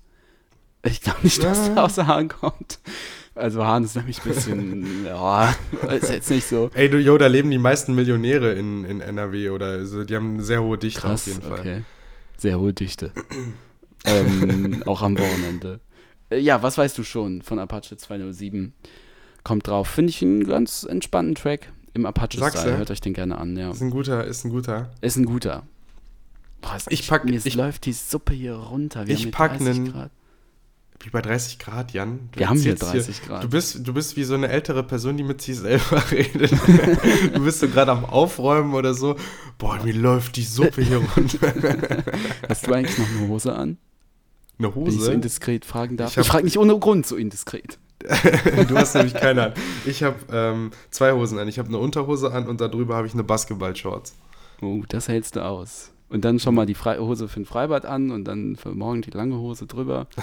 [0.83, 1.73] Ich glaube nicht, dass Ja.
[1.75, 2.79] der aus Hahn kommt.
[3.35, 5.55] Also Hahn ist nämlich ein bisschen, ja,
[5.89, 9.49] ist jetzt nicht so Ey, du, jo, da leben die meisten Millionäre in, in NRW
[9.51, 11.21] oder also die haben eine sehr hohe Dichte krass.
[11.21, 11.59] auf jeden Fall.
[11.59, 11.81] Okay.
[12.37, 13.11] Sehr hohe Dichte.
[14.05, 15.79] ähm, auch am Wochenende.
[16.29, 18.73] Äh, ja, was weißt du schon von Apache 207?
[19.43, 19.87] Kommt drauf.
[19.87, 22.77] Finde ich einen ganz entspannten Track im Apache-Style.
[22.77, 23.71] Hört euch den gerne an, ja.
[23.71, 24.89] Ist ein guter, ist ein guter.
[25.01, 25.63] Ist ein guter.
[26.61, 29.07] Boah, ist Ich echt- pack- mir ich- läuft die Suppe hier runter.
[29.07, 30.11] Wir ich pack 30 nen- Grad.
[31.03, 32.29] Wie bei 30 Grad, Jan.
[32.31, 33.43] Du Wir haben hier erzählst 30 Grad.
[33.43, 36.51] Du bist, du bist wie so eine ältere Person, die mit sich selber redet.
[37.33, 39.15] du bist so gerade am Aufräumen oder so.
[39.57, 41.53] Boah, mir läuft die Suppe hier runter.
[42.47, 43.77] Hast du eigentlich noch eine Hose an?
[44.59, 45.13] Eine Wenn ich so Hose?
[45.13, 46.11] indiskret fragen darf.
[46.11, 47.79] Ich Ich, frage nicht ohne Grund so indiskret.
[48.67, 49.53] du hast nämlich keine an.
[49.85, 51.47] Ich habe ähm, zwei Hosen an.
[51.47, 54.13] Ich habe eine Unterhose an und darüber habe ich eine Basketball-Shorts.
[54.61, 55.91] Oh, das hältst du aus.
[56.11, 59.01] Und dann schon mal die Fre Hose für ein Freibad an und dann für morgen
[59.01, 60.07] die lange Hose drüber.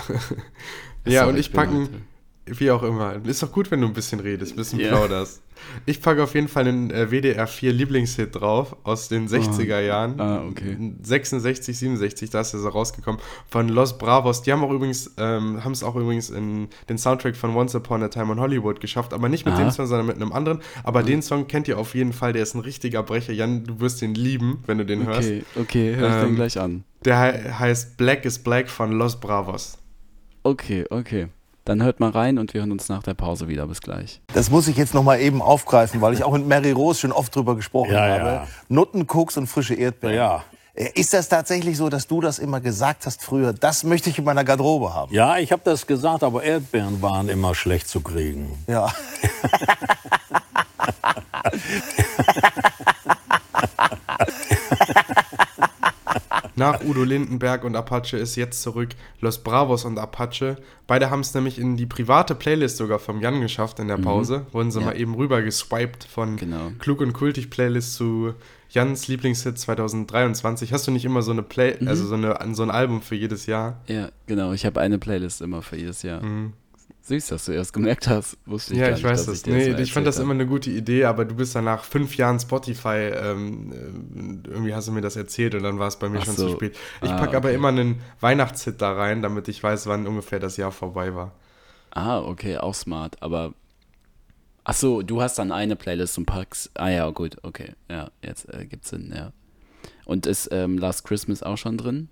[1.07, 1.89] Ja, und ich bin packe,
[2.55, 3.17] wie auch immer.
[3.25, 4.89] Ist doch gut, wenn du ein bisschen redest, ein bisschen Ja.
[4.89, 5.43] plauderst.
[5.87, 10.21] Ich packe auf jeden Fall einen äh, WDR 4 Lieblingshit drauf aus den 60er Jahren.
[10.21, 10.77] Ah, okay.
[11.03, 13.21] 66, 67, da ist er so rausgekommen.
[13.51, 14.43] Von Los Bravos.
[14.43, 18.05] Die haben auch übrigens, ähm, haben es auch übrigens in den Soundtrack von Once Upon
[18.05, 19.13] a Time in Hollywood geschafft.
[19.13, 19.65] Aber nicht mit Aha.
[19.65, 20.61] dem Song, sondern mit einem anderen.
[20.85, 22.33] Aber den Song kennt ihr auf jeden Fall.
[22.33, 23.33] Der ist ein richtiger Brecher.
[23.33, 25.29] Jan, du wirst ihn lieben, wenn du den hörst.
[25.29, 26.85] Okay, okay, hör ich Ähm, dann gleich an.
[27.05, 29.77] Der he heißt Black is Black von Los Bravos.
[30.45, 31.27] Okay, okay.
[31.69, 33.67] Dann hört mal rein und wir hören uns nach der Pause wieder.
[33.67, 34.23] Bis gleich.
[34.33, 37.13] Das muss ich jetzt noch mal eben aufgreifen, weil ich auch mit Mary Rose schon
[37.13, 38.25] oft drüber gesprochen Ja, habe.
[38.25, 38.47] ja.
[38.71, 40.17] Nutten, Koks und frische Erdbeeren.
[40.17, 40.45] Ja.
[40.73, 43.53] Äh, Ist das tatsächlich so, dass du das immer gesagt hast früher?
[43.53, 45.13] Das möchte ich in meiner Garderobe haben.
[45.13, 48.65] Ja, ich habe das gesagt, aber Erdbeeren waren immer schlecht zu kriegen.
[48.67, 48.89] Ja.
[56.59, 58.91] Nach Udo Lindenberg und Apache ist jetzt zurück
[59.21, 60.57] Los Bravos und Apache.
[60.87, 64.47] Beide haben es nämlich in die private Playlist sogar vom Jan geschafft in der Pause.
[64.53, 64.87] Wurden sie Ja.
[64.87, 66.73] mal eben rüber geswiped von Genau.
[66.79, 68.35] Klug und Kultig Playlist zu
[68.71, 70.73] Jans Lieblingshit 2023.
[70.73, 71.89] Hast du nicht immer so eine Play, Mhm.
[71.89, 73.81] also so, eine, so ein Album für jedes Jahr?
[73.87, 74.53] Ja, genau.
[74.53, 76.23] Ich habe eine Playlist immer für jedes Jahr.
[76.23, 76.53] Mhm.
[77.09, 78.37] Süß, dass du erst gemerkt hast.
[78.47, 79.43] Wusste ich ja, ich nicht, weiß das.
[79.43, 80.25] dir nee, ich fand das hab.
[80.25, 84.75] immer eine gute Idee, aber du bist dann nach fünf Jahren Spotify, ähm, äh, irgendwie
[84.75, 86.47] hast du mir das erzählt und dann war es bei mir Ach schon so.
[86.49, 86.77] zu spät.
[87.03, 87.57] Ich Ah, packe aber okay.
[87.57, 91.33] immer einen Weihnachtshit da rein, damit ich weiß, wann ungefähr das Jahr vorbei war.
[91.91, 93.21] Ah, okay, auch smart.
[93.23, 93.55] Aber.
[94.65, 96.71] Ach so, du hast dann eine Playlist und packst.
[96.75, 97.73] Ah ja, gut, okay.
[97.91, 99.33] Ja, jetzt äh, gibt's Sinn, ja.
[100.05, 102.09] Und ist ähm, Last Christmas auch schon drin?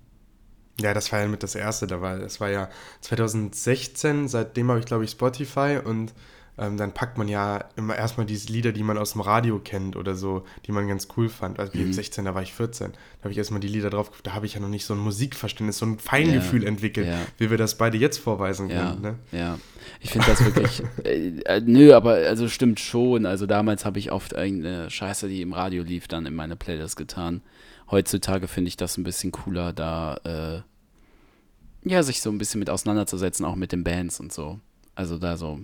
[0.81, 2.69] Ja, das war ja mit das erste, da war, das war ja
[3.01, 6.13] 2016, seitdem habe ich glaube ich Spotify und
[6.59, 9.95] ähm, dann packt man ja immer erstmal diese Lieder, die man aus dem Radio kennt
[9.95, 11.59] oder so, die man ganz cool fand.
[11.61, 11.93] Also Mhm.
[11.93, 14.55] 16, da war ich 14, da habe ich erstmal die Lieder drauf, da habe ich
[14.55, 17.19] ja noch nicht so ein Musikverständnis, so ein Feingefühl Ja, entwickelt, ja.
[17.37, 19.03] wie wir das beide jetzt vorweisen Ja, können.
[19.03, 19.15] Ne?
[19.33, 19.59] ja.
[20.01, 20.83] Ich finde das wirklich.
[21.05, 23.27] äh, äh, nö, aber also stimmt schon.
[23.27, 26.97] Also damals habe ich oft irgendeine Scheiße, die im Radio lief, dann in meine Playlist
[26.97, 27.43] getan.
[27.91, 32.71] Heutzutage finde ich das ein bisschen cooler, da äh, ja sich so ein bisschen mit
[32.71, 34.61] auseinanderzusetzen, auch mit den Bands und so.
[34.95, 35.61] Also da so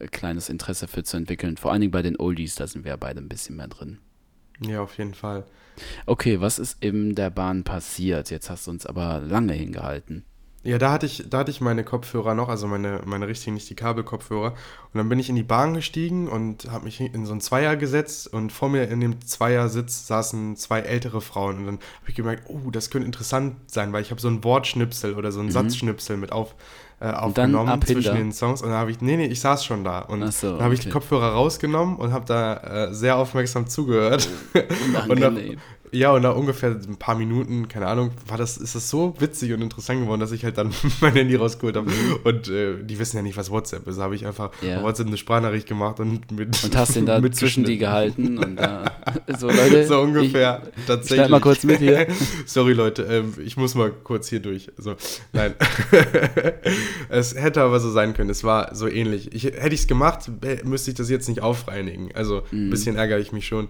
[0.00, 1.56] ein kleines Interesse für zu entwickeln.
[1.56, 3.98] Vor allen Dingen bei den Oldies, da sind wir ja beide ein bisschen mehr drin.
[4.60, 5.44] Ja, auf jeden Fall.
[6.06, 8.30] Okay, was ist in der Bahn passiert?
[8.30, 10.24] Jetzt hast du uns aber lange hingehalten.
[10.64, 13.70] Ja, da hatte ich, da hatte ich meine Kopfhörer noch, also meine, meine richtigen, nicht
[13.70, 14.50] die Kabelkopfhörer.
[14.50, 17.76] Und dann bin ich in die Bahn gestiegen und habe mich in so einen Zweier
[17.76, 21.58] gesetzt und vor mir in dem Zweiersitz saßen zwei ältere Frauen.
[21.58, 24.42] Und dann habe ich gemerkt, oh, das könnte interessant sein, weil ich habe so ein
[24.42, 26.56] Wortschnipsel oder so ein Satzschnipsel mit auf,
[27.00, 28.16] äh, aufgenommen zwischen hinter.
[28.16, 28.60] den Songs.
[28.60, 30.00] Und dann habe ich, nee, nee, ich saß schon da.
[30.00, 30.94] Und so, dann habe ich die okay.
[30.94, 34.28] Kopfhörer rausgenommen und habe da äh, sehr aufmerksam zugehört.
[34.54, 35.60] und nach, Unangenehm.
[35.92, 39.52] Ja, und nach ungefähr ein paar Minuten, keine Ahnung, war das, ist das so witzig
[39.52, 41.90] und interessant geworden, dass ich halt dann mein Handy rausgeholt habe.
[42.24, 43.98] Und äh, die wissen ja nicht, was WhatsApp ist.
[43.98, 44.68] Da habe ich einfach Mhm.
[44.68, 44.82] Ja.
[44.82, 48.84] WhatsApp eine Sprachnachricht gemacht und mit Und hast den da zwischen die gehalten und da,
[49.38, 49.86] so Leute.
[49.86, 51.18] So ungefähr, Ich, tatsächlich.
[51.18, 52.06] schneid mal kurz mit hier.
[52.46, 54.70] Sorry, Leute, ähm, ich muss mal kurz hier durch.
[54.78, 54.94] So,
[55.32, 55.54] nein.
[57.08, 58.30] es hätte aber so sein können.
[58.30, 59.32] Es war so ähnlich.
[59.34, 62.10] Ich, hätte ich es gemacht, äh, müsste ich das jetzt nicht aufreinigen.
[62.14, 62.66] Also Mhm.
[62.66, 63.68] ein bisschen ärgere ich mich schon.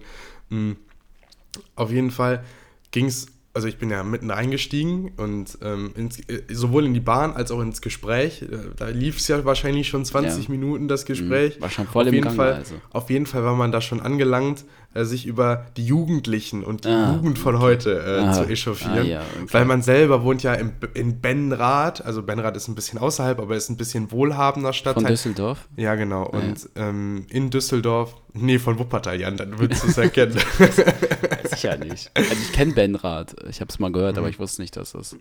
[0.49, 0.71] Mm.
[1.75, 2.43] Auf jeden Fall
[2.91, 6.99] ging es, also ich bin ja mitten eingestiegen und ähm, ins, äh, sowohl in die
[6.99, 8.43] Bahn als auch ins Gespräch.
[8.43, 10.51] Äh, Da lief es ja wahrscheinlich schon 20 Ja.
[10.51, 11.57] Minuten, das Gespräch.
[11.57, 11.61] Mhm.
[11.63, 12.75] War schon voll auf im jeden Gange, Fall, also.
[12.91, 16.89] Auf jeden Fall war man da schon angelangt, äh, sich über die Jugendlichen und die
[16.89, 18.33] Ah, Jugend von heute äh, Aha.
[18.33, 18.97] zu echauffieren.
[18.97, 19.53] Ah, ja, okay.
[19.53, 23.55] Weil man selber wohnt ja im, in Benrath, also Benrath ist ein bisschen außerhalb, aber
[23.55, 25.05] ist ein bisschen wohlhabender Von Stadtteil.
[25.05, 25.67] Düsseldorf.
[25.77, 26.25] Ja, genau.
[26.27, 30.37] Und ähm, in Düsseldorf, nee, von Wuppertal, Jan, dann würdest du es erkennen.
[31.45, 32.11] Sicher nicht.
[32.15, 33.35] Also ich kenne Benrad.
[33.49, 35.19] Ich habe es mal gehört, aber ich wusste nicht, dass das Mhm.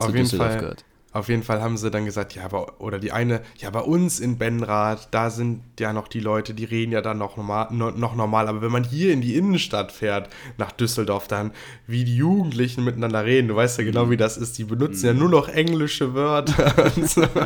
[0.00, 0.60] Auf zu jeden Düsseldorf Fall.
[0.60, 0.84] gehört.
[1.18, 4.20] Auf jeden Fall haben sie dann gesagt, ja, aber, oder die eine, ja, bei uns
[4.20, 7.90] in Benrath, da sind ja noch die Leute, die reden ja dann noch normal, no-
[7.90, 8.46] noch normal.
[8.48, 10.28] Aber wenn man hier in die Innenstadt fährt,
[10.58, 11.50] nach Düsseldorf, dann,
[11.86, 14.10] wie die Jugendlichen miteinander reden, du weißt ja genau, Mhm.
[14.10, 16.72] wie das ist, die benutzen ja nur noch englische Wörter.
[17.04, 17.22] so.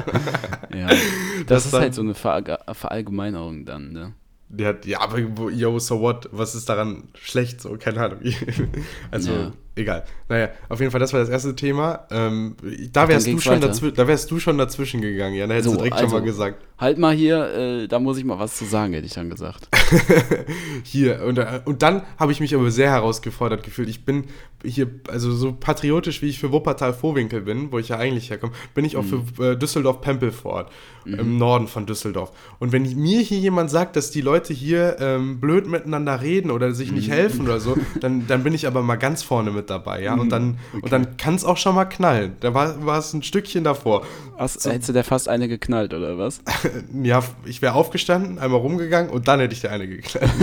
[0.74, 0.86] Ja.
[0.88, 4.12] Das, Das ist dann- halt so eine Verallg- Verallgemeinerung dann, ne?
[4.48, 5.18] Der hat, ja, aber
[5.50, 6.28] yo, so what?
[6.30, 7.60] Was ist daran schlecht?
[7.62, 8.18] So, keine Ahnung.
[9.10, 9.52] also, Ja.
[9.76, 10.04] Egal.
[10.28, 12.06] Naja, auf jeden Fall, das war das erste Thema.
[12.10, 12.56] Ähm,
[12.92, 13.70] da, wärst du schon weiter.
[13.72, 15.46] dazwi- da wärst du schon dazwischen gegangen, ja.
[15.46, 16.06] Da hättest So, du direkt also.
[16.08, 16.62] schon mal gesagt.
[16.78, 19.68] Halt mal hier, äh, da muss ich mal was zu sagen, hätte ich dann gesagt.
[20.82, 21.22] Hier.
[21.24, 23.88] Und, äh, und dann habe ich mich aber sehr herausgefordert gefühlt.
[23.88, 24.24] Ich bin
[24.64, 28.84] hier, also so patriotisch, wie ich für Wuppertal-Vorwinkel bin, wo ich ja eigentlich herkomme, bin
[28.84, 29.24] ich auch Mhm.
[29.36, 30.66] für äh, Düsseldorf-Pempelfort,
[31.04, 32.30] im Norden von Düsseldorf.
[32.60, 36.72] Und wenn mir hier jemand sagt, dass die Leute hier ähm, blöd miteinander reden oder
[36.74, 36.96] sich Mhm.
[36.96, 40.14] nicht helfen oder so, dann, dann bin ich aber mal ganz vorne mit dabei, ja.
[40.14, 40.30] Und Mhm.
[40.30, 42.36] dann, und dann kann es auch schon mal knallen.
[42.40, 44.04] Da war, es ein Stückchen davor.
[44.38, 46.40] Hast, hättest du der fast eine geknallt, oder was?
[47.02, 50.30] Ja, ich wäre aufgestanden, einmal rumgegangen und dann hätte ich dir eine geknallt.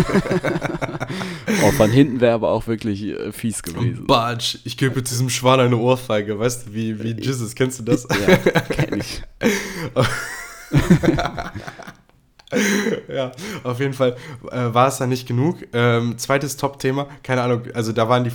[1.66, 4.06] Oh, von hinten wäre aber auch wirklich äh, fies gewesen.
[4.06, 7.84] Batsch, ich gebe jetzt diesem Schwan eine Ohrfeige, weißt du, wie, wie Jesus, kennst du
[7.84, 8.08] das?
[8.28, 8.38] Ja,
[8.70, 9.22] kenn ich.
[13.20, 13.32] ja,
[13.64, 14.16] auf jeden Fall
[14.52, 15.58] äh, war es da nicht genug.
[15.74, 18.32] Ähm, zweites Top-Thema, keine Ahnung, also da waren die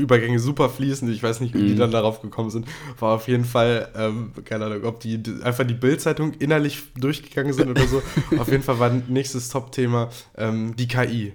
[0.00, 1.78] Übergänge super fließend, ich weiß nicht, wie die Mhm.
[1.78, 2.66] dann darauf gekommen sind.
[2.98, 7.68] War auf jeden Fall, ähm, keine Ahnung, ob die einfach die Bildzeitung innerlich durchgegangen sind
[7.70, 8.02] oder so.
[8.38, 11.32] auf jeden Fall war nächstes Top-Thema ähm, die KI.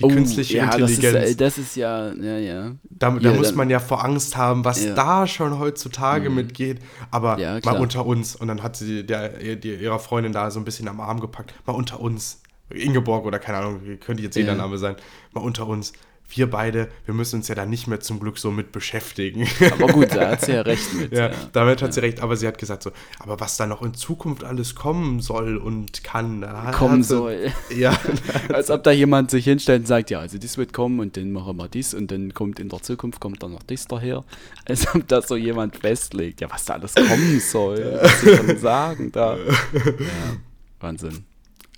[0.00, 1.02] Die künstliche Oh, ja, Intelligenz.
[1.12, 2.70] Das ist, äh, das ist ja, ja, ja.
[2.90, 4.94] Da, da Ja, muss dann- man ja vor Angst haben, was Ja.
[4.94, 6.78] da schon heutzutage mitgeht.
[7.10, 8.34] Aber mal unter uns.
[8.34, 11.52] Und dann hat sie der, die, ihrer Freundin da so ein bisschen am Arm gepackt.
[11.66, 12.41] Mal unter uns.
[12.74, 14.58] Ingeborg oder keine Ahnung, könnte jetzt jeder Ja.
[14.58, 14.96] Name sein.
[15.32, 15.92] Mal unter uns.
[16.34, 19.46] Wir beide, wir müssen uns ja da nicht mehr zum Glück so mit beschäftigen.
[19.72, 21.12] Aber gut, da hat sie ja recht mit.
[21.12, 21.34] ja, ja.
[21.52, 22.22] damit hat sie recht.
[22.22, 26.02] Aber sie hat gesagt so, aber was da noch in Zukunft alles kommen soll und
[26.04, 26.40] kann.
[26.40, 27.52] da Kommen sie- soll.
[27.76, 28.00] Ja,
[28.50, 31.32] Als ob da jemand sich hinstellt und sagt, ja, also das wird kommen und dann
[31.32, 34.24] machen wir dies und dann kommt in der Zukunft kommt dann noch das daher.
[34.64, 37.98] Als ob das so jemand festlegt, ja, was da alles kommen soll.
[38.00, 39.36] Was sie schon sagen da.
[39.74, 40.36] Ja,
[40.80, 41.24] Wahnsinn.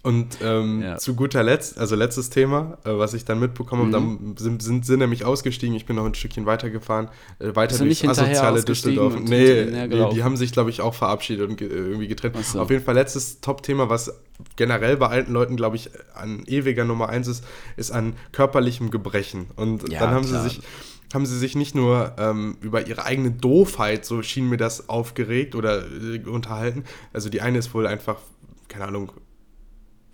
[0.04, 0.98] Und ähm, Ja.
[0.98, 4.18] zu guter Letzt, also letztes Thema, äh, was ich dann mitbekommen habe, Mhm.
[4.18, 5.74] dann sind, sind, sind nämlich ausgestiegen.
[5.74, 7.08] Ich bin noch ein Stückchen weitergefahren,
[7.40, 9.14] äh, weiter Bist du durchs nicht hinterher asoziale Düsseldorf.
[9.18, 10.14] Nee, nee, hergelaufen?
[10.14, 12.36] die haben sich, glaube ich, auch verabschiedet und ge irgendwie getrennt.
[12.44, 12.60] So.
[12.60, 14.12] Auf jeden Fall letztes Top-Thema, was
[14.56, 17.42] generell bei alten Leuten, glaube ich, an ewiger Nummer eins ist,
[17.78, 19.46] ist an körperlichem Gebrechen.
[19.56, 20.42] Und Ja, dann haben klar.
[20.42, 20.60] sie sich
[21.14, 25.54] haben sie sich nicht nur ähm, über ihre eigene Doofheit, so schien mir das, aufgeregt
[25.54, 26.82] oder äh, unterhalten.
[27.12, 28.16] Also die eine ist wohl einfach,
[28.68, 29.12] keine Ahnung,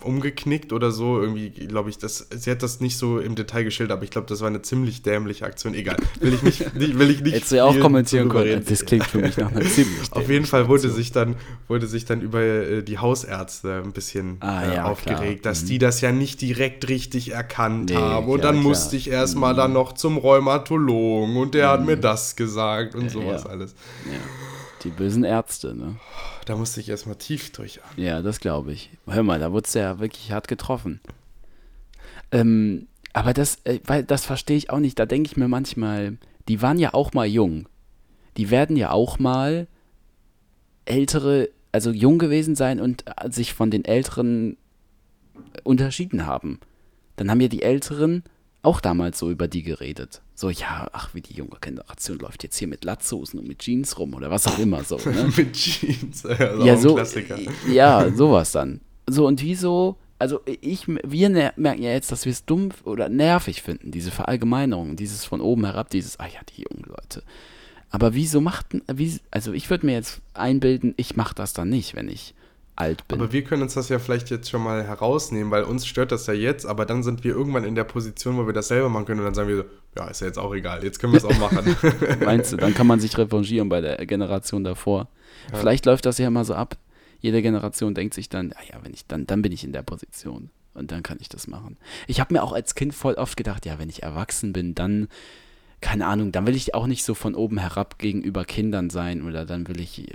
[0.04, 1.20] umgeknickt oder so.
[1.20, 4.26] Irgendwie, glaube ich, das, sie hat das nicht so im Detail geschildert, aber ich glaube,
[4.26, 5.74] das war eine ziemlich dämliche Aktion.
[5.74, 5.96] Egal.
[6.20, 7.34] Will ich nicht, nicht will ich nicht.
[7.34, 8.64] Hättest du ja auch kommentieren können.
[8.68, 11.36] Das klingt für mich nach einer ziemlich Auf jeden Fall wurde sich dann,
[11.68, 15.52] wurde sich dann über äh, die Hausärzte ein bisschen Ah, äh, ja, aufgeregt, klar.
[15.52, 18.26] dass die das ja nicht direkt richtig erkannt Nee, haben.
[18.28, 18.68] Und klar, dann klar.
[18.70, 23.44] musste ich erstmal dann noch zum Rheumatologen und der hat mir das gesagt und sowas
[23.44, 23.50] ja.
[23.50, 23.74] alles.
[24.06, 24.18] Ja.
[24.84, 25.96] Die bösen Ärzte, ne?
[26.50, 28.04] Da musste ich erstmal tief durchatmen.
[28.04, 28.90] Ja, das glaube ich.
[29.06, 30.98] Hör mal, da wurdest du ja wirklich hart getroffen.
[32.32, 34.98] Ähm, aber das, äh, weil das verstehe ich auch nicht.
[34.98, 37.68] Da denke ich mir manchmal, die waren ja auch mal jung.
[38.36, 39.68] Die werden ja auch mal
[40.86, 44.56] ältere, also jung gewesen sein und äh, sich von den Älteren
[45.62, 46.58] unterschieden haben.
[47.14, 48.24] Dann haben ja die Älteren
[48.62, 50.20] auch damals so über die geredet.
[50.34, 53.98] So, ja, ach, wie die junge Generation läuft jetzt hier mit Latzhosen und mit Jeans
[53.98, 54.98] rum oder was auch immer so.
[55.10, 55.32] Ne?
[55.36, 56.24] Mit Jeans.
[56.26, 57.38] Also ja, so, Klassiker.
[57.68, 58.80] ja, sowas dann.
[59.08, 63.62] So, und wieso, also ich, wir merken ja jetzt, dass wir es dumm oder nervig
[63.62, 67.22] finden, diese Verallgemeinerung, dieses von oben herab, dieses, ah ja, die jungen Leute.
[67.90, 71.96] Aber wieso machten, wie, also ich würde mir jetzt einbilden, ich mache das dann nicht,
[71.96, 72.34] wenn ich
[72.80, 73.20] alt bin.
[73.20, 76.26] Aber wir können uns das ja vielleicht jetzt schon mal herausnehmen, weil uns stört das
[76.26, 79.04] ja jetzt, aber dann sind wir irgendwann in der Position, wo wir das selber machen
[79.04, 79.64] können und dann sagen wir so,
[79.96, 81.76] ja, ist ja jetzt auch egal, jetzt können wir es auch machen.
[82.24, 85.08] Meinst du, dann kann man sich revanchieren bei der Generation davor.
[85.52, 86.76] Vielleicht läuft das ja immer so ab.
[87.20, 90.50] Jede Generation denkt sich dann, ja, wenn ich dann, dann bin ich in der Position
[90.74, 91.76] und dann kann ich das machen.
[92.06, 95.08] Ich habe mir auch als Kind voll oft gedacht, ja, wenn ich erwachsen bin, dann,
[95.80, 99.44] keine Ahnung, dann will ich auch nicht so von oben herab gegenüber Kindern sein oder
[99.44, 100.06] dann will ich.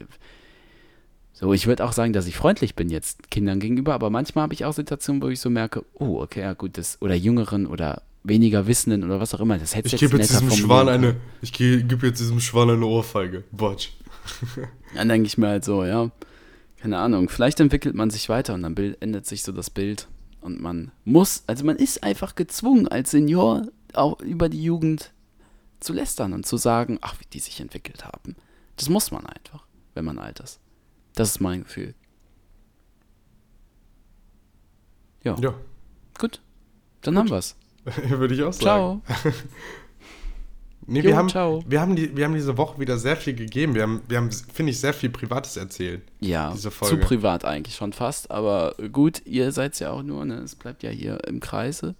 [1.38, 4.54] So, ich würde auch sagen, dass ich freundlich bin jetzt Kindern gegenüber, aber manchmal habe
[4.54, 8.04] ich auch Situationen, wo ich so merke, oh, okay, ja gut, das, oder Jüngeren oder
[8.24, 11.17] weniger Wissenden oder was auch immer, das hätte Ich jetzt gebe jetzt diesem Schwan eine,
[11.41, 13.43] ich gebe jetzt diesem Schwan eine Ohrfeige.
[13.52, 13.91] Watch.
[14.95, 16.10] Dann denke ich mir halt so, ja,
[16.78, 20.08] keine Ahnung, vielleicht entwickelt man sich weiter und dann bild, ändert sich so das Bild
[20.39, 25.12] und man muss, also man ist einfach gezwungen als Senior auch über die Jugend
[25.82, 28.36] zu lästern und zu sagen, ach, wie die sich entwickelt haben.
[28.78, 30.60] Das muss man einfach, wenn man alt ist.
[31.15, 31.93] Das ist mein Gefühl.
[35.23, 35.54] Ja, Ja,
[36.19, 36.41] gut.
[37.01, 37.56] Dann haben wir's.
[38.10, 39.01] würde ich auch sagen.
[39.06, 39.32] Ciao.
[40.88, 41.63] Nee, Jo, wir, haben, ciao.
[41.67, 43.73] wir, haben die, wir haben diese Woche wieder sehr viel gegeben.
[43.73, 46.04] Wir haben, wir haben finde ich, sehr viel Privates erzählt.
[46.19, 46.97] Ja, Diese zu Folge.
[46.97, 50.36] privat eigentlich schon fast, aber gut, ihr seid ja auch nur, ne?
[50.36, 51.95] Es bleibt ja hier im Kreise.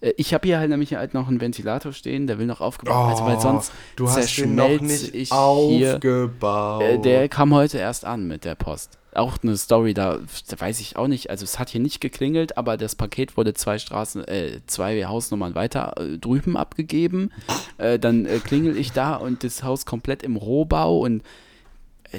[0.00, 2.94] Äh, Ich habe hier halt nämlich halt noch einen Ventilator stehen, der will noch aufgebaut
[2.94, 5.94] werden, also, weil sonst Oh, du hast den noch nicht ich hier.
[5.94, 6.82] aufgebaut.
[6.82, 8.98] Äh, Der kam heute erst an mit der Post.
[9.14, 10.18] Auch eine Story, da,
[10.58, 13.78] weiß ich auch nicht, also es hat hier nicht geklingelt, aber das Paket wurde zwei
[13.78, 17.30] Straßen, äh, zwei Hausnummern weiter äh, drüben abgegeben.
[17.78, 21.22] Äh, dann äh, klingel ich da und das Haus komplett im Rohbau und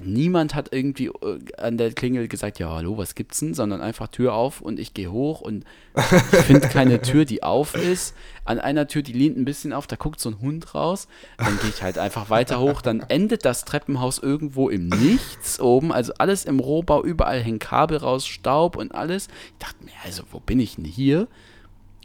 [0.03, 3.53] niemand hat irgendwie äh, an der Klingel gesagt, ja, hallo, was gibt's denn?
[3.53, 7.75] Sondern einfach Tür auf und ich gehe hoch und ich finde keine Tür, die auf
[7.75, 8.15] ist.
[8.45, 11.07] An einer Tür, die lehnt ein bisschen auf, da guckt so ein Hund raus.
[11.37, 12.81] Dann gehe ich halt einfach weiter hoch.
[12.81, 15.91] Dann endet das Treppenhaus irgendwo im Nichts oben.
[15.91, 19.27] Also alles im Rohbau, überall hängen Kabel raus, Staub und alles.
[19.27, 21.27] Ich dachte mir, also wo bin ich denn hier?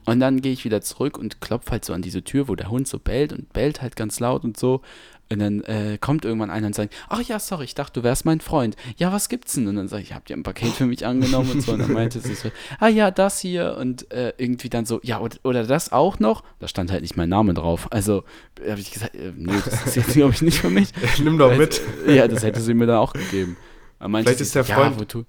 [0.05, 2.71] Und dann gehe ich wieder zurück und klopfe halt so an diese Tür, wo der
[2.71, 4.81] Hund so bellt und bellt halt ganz laut und so.
[5.33, 8.25] Und dann äh, kommt irgendwann einer und sagt, ach ja, sorry, ich dachte, du wärst
[8.25, 8.77] mein Freund.
[8.97, 9.67] Ja, was gibt's denn?
[9.69, 11.73] Und dann sage ich, habt ihr ein Paket für mich angenommen und so.
[11.73, 13.77] Und dann meinte sie so, ah ja, das hier.
[13.79, 16.43] Und äh, irgendwie dann so, ja, oder, oder das auch noch.
[16.59, 17.89] Da stand halt nicht mein Name drauf.
[17.91, 18.25] Also
[18.69, 20.91] habe ich gesagt, äh, nee, das ist jetzt, glaube ich, nicht für mich.
[21.23, 21.81] Nimm doch mit.
[22.07, 23.57] Ja, das hätte sie mir dann auch gegeben.
[24.25, 25.25] Vielleicht ist der Freund- Ja, wo tu,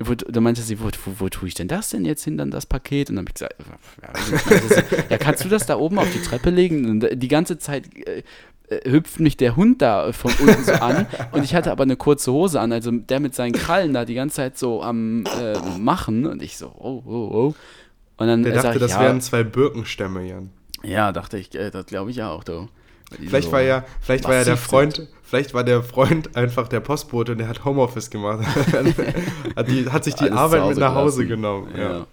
[0.00, 2.52] wo, da meinte sie, wo, wo, wo tue ich denn das denn jetzt hin, dann
[2.52, 3.10] das Paket?
[3.10, 3.54] Und dann habe ich gesagt,
[4.00, 6.88] ja, sie, ja, kannst du das da oben auf die Treppe legen?
[6.88, 8.22] Und die ganze Zeit äh,
[8.84, 12.32] hüpft mich der Hund da von unten so an und ich hatte aber eine kurze
[12.32, 16.26] Hose an, also der mit seinen Krallen da die ganze Zeit so am äh, Machen
[16.26, 17.54] und ich so, oh, oh, oh.
[18.18, 20.50] Und dann Der äh, dachte, ich, das ja, wären zwei Birkenstämme, Jan.
[20.82, 22.68] ja, dachte ich, äh, das glaube ich auch, du.
[23.10, 25.08] Vielleicht so war ja, vielleicht war ja der Freund.
[25.28, 28.46] Vielleicht war der Freund einfach der Postbote und der hat Homeoffice gemacht.
[29.56, 31.66] hat, die, hat sich die Alles Arbeit mit nach Hause gelassen.
[31.68, 31.74] genommen.
[31.76, 32.06] Ja.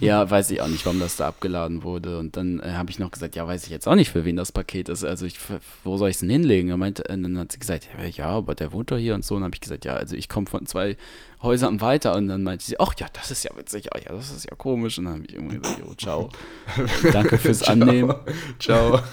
[0.00, 0.30] Ja.
[0.30, 2.18] weiß ich auch nicht, warum das da abgeladen wurde.
[2.18, 4.36] Und dann äh, habe ich noch gesagt, ja, weiß ich jetzt auch nicht, für wen
[4.36, 5.04] das Paket ist.
[5.04, 5.38] Also ich,
[5.84, 6.68] wo soll ich es denn hinlegen?
[6.68, 9.36] Er meinte, äh, dann hat sie gesagt, ja, aber der wohnt doch hier und so.
[9.36, 10.98] Und dann habe ich gesagt, ja, also ich komme von zwei
[11.42, 12.14] Häusern weiter.
[12.14, 14.54] Und dann meinte sie, ach ja, das ist ja witzig, ach ja, das ist ja
[14.54, 14.98] komisch.
[14.98, 16.28] Und dann habe ich irgendwie gesagt, jo, ciao.
[17.12, 18.14] Danke fürs Annehmen.
[18.58, 19.00] Ciao.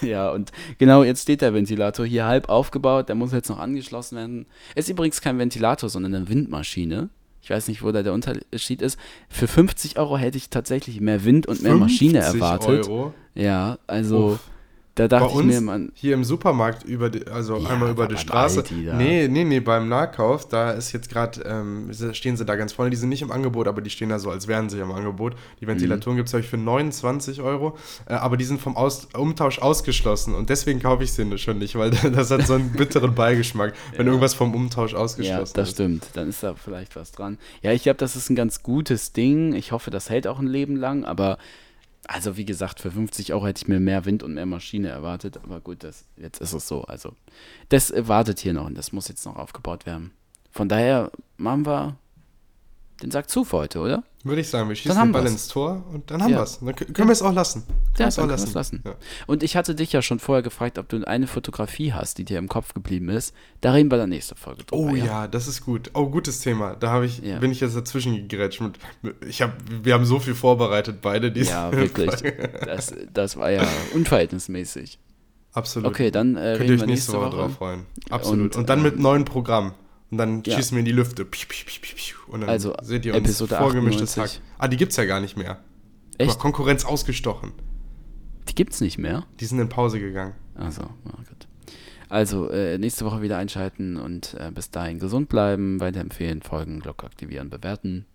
[0.00, 4.16] Ja, und genau, jetzt steht der Ventilator hier halb aufgebaut, der muss jetzt noch angeschlossen
[4.16, 4.46] werden.
[4.74, 7.08] Es ist übrigens kein Ventilator, sondern eine Windmaschine.
[7.42, 8.98] Ich weiß nicht, wo da der Unterschied ist.
[9.28, 12.88] Für 50 Euro hätte ich tatsächlich mehr Wind und mehr Maschine 50 erwartet.
[12.88, 13.14] Euro.
[13.34, 14.50] Ja, also Uff.
[14.98, 17.90] Da Bei dachte ich uns mir, man, hier im Supermarkt über die, also Ja, einmal
[17.90, 18.60] über die bei Straße.
[18.60, 18.94] Aldi da.
[18.96, 22.90] Nee, nee, nee, beim Nahkauf, da ist jetzt gerade, ähm, stehen sie da ganz vorne,
[22.90, 25.34] die sind nicht im Angebot, aber die stehen da so, als wären sie im Angebot.
[25.60, 25.70] Die Mhm.
[25.70, 29.58] Ventilatoren gibt es, glaube ich, für 29 Euro, äh, aber die sind vom Aus Umtausch
[29.58, 33.74] ausgeschlossen und deswegen kaufe ich sie schon nicht, weil das hat so einen bitteren Beigeschmack,
[33.96, 35.74] wenn irgendwas vom Umtausch ja, ausgeschlossen das ist.
[35.74, 36.06] stimmt.
[36.14, 37.38] Dann ist da vielleicht was dran.
[37.62, 39.54] Ja, ich glaube, das ist ein ganz gutes Ding.
[39.54, 41.38] Ich hoffe, das hält auch ein Leben lang, aber
[42.06, 45.38] also wie gesagt, für 50 Euro hätte ich mir mehr Wind und mehr Maschine erwartet,
[45.42, 46.82] aber gut, das, jetzt ist es so.
[46.84, 47.14] Also,
[47.68, 50.12] das wartet hier noch und das muss jetzt noch aufgebaut werden.
[50.50, 51.96] Von daher machen wir
[53.02, 54.02] den Sack zu für heute, oder?
[54.24, 55.32] Würde ich sagen, wir schießen haben den Ball wir's.
[55.32, 56.38] ins Tor und dann haben Ja.
[56.40, 56.58] wir's.
[56.58, 57.62] Dann kö- können wir es auch lassen.
[57.66, 58.52] Können wir Ja, es dann auch lassen.
[58.52, 58.82] lassen.
[58.84, 58.94] Ja.
[59.28, 62.38] Und ich hatte dich ja schon vorher gefragt, ob du eine Fotografie hast, die dir
[62.38, 63.32] im Kopf geblieben ist.
[63.60, 64.82] Da reden wir dann nächste Folge drüber.
[64.90, 65.28] Oh ja.
[65.28, 65.90] das ist gut.
[65.94, 66.74] Oh, gutes Thema.
[66.74, 67.38] Da habe ich, Ja.
[67.38, 68.60] bin ich jetzt dazwischen gegrätscht.
[68.60, 68.74] Mit,
[69.26, 71.30] ich hab, wir haben so viel vorbereitet, beide.
[71.30, 72.10] Diese Ja, wirklich.
[72.66, 73.62] Das, das war ja
[73.94, 74.98] unverhältnismäßig.
[75.52, 75.88] Absolut.
[75.88, 77.36] Okay, dann äh, Könnt reden ihr euch wir nächste nächste Woche Woche.
[77.36, 77.86] drauf freuen.
[78.10, 78.54] Absolut.
[78.54, 79.72] Und, Und, dann ähm, mit neuen Programm.
[80.10, 80.56] Und dann ja.
[80.56, 81.26] schießen wir in die Lüfte.
[82.28, 84.24] Und dann Also, seht ihr uns Episode vorgemischtes Hack.
[84.24, 84.42] 98.
[84.58, 85.58] Ah, die gibt's ja gar nicht mehr.
[86.12, 86.38] Guck mal, Echt?
[86.38, 87.52] Konkurrenz ausgestochen.
[88.48, 89.26] Die gibt's nicht mehr.
[89.40, 90.34] Die sind in Pause gegangen.
[90.54, 91.46] Also, ja, gut.
[92.08, 97.04] Also, äh, nächste Woche wieder einschalten und äh, bis dahin gesund bleiben, weiterempfehlen, folgen, Glocke
[97.04, 98.06] aktivieren, bewerten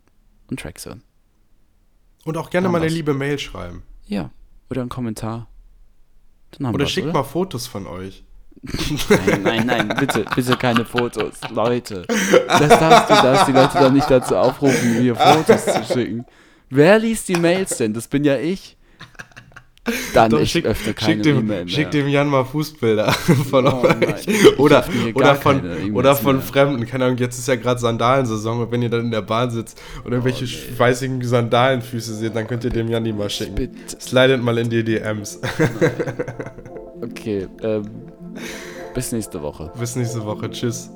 [0.50, 1.04] und Tracks hören.
[2.26, 3.84] Und auch gerne mal eine liebe Mail schreiben.
[4.08, 4.32] Ja.
[4.70, 5.48] Oder einen Kommentar.
[6.60, 7.14] Oder schickt oder?
[7.14, 8.24] mal Fotos von euch.
[9.10, 11.34] Nein, nein, nein, bitte, bitte keine Fotos.
[11.54, 12.06] Leute.
[12.48, 16.26] Das darfst du, darfst die Leute doch nicht dazu aufrufen, mir Fotos zu schicken.
[16.70, 17.94] Wer liest die Mails denn?
[17.94, 18.78] Das bin ja ich.
[20.14, 21.68] Dann Doch, ich schick, öffne keine schick, dem, E-Mail mehr.
[21.68, 23.12] schick dem Jan mal Fußbilder
[23.50, 24.58] von Oh euch.
[24.58, 26.46] Oder, oder von, E-Mails oder von mehr.
[26.46, 26.86] Fremden.
[26.88, 29.82] Keine Ahnung, jetzt ist ja gerade Sandalensaison und wenn ihr dann in der Bahn sitzt
[30.06, 33.56] und irgendwelche Oh, schweißigen Sandalenfüße seht, dann könnt ihr dem Jan die mal schicken.
[33.56, 33.98] Bitte.
[34.00, 35.42] Slidet mal in die DMs.
[37.02, 37.84] Okay, ähm,
[38.94, 39.72] bis nächste Woche.
[39.80, 40.50] Bis nächste Woche.
[40.50, 40.92] Tschüss.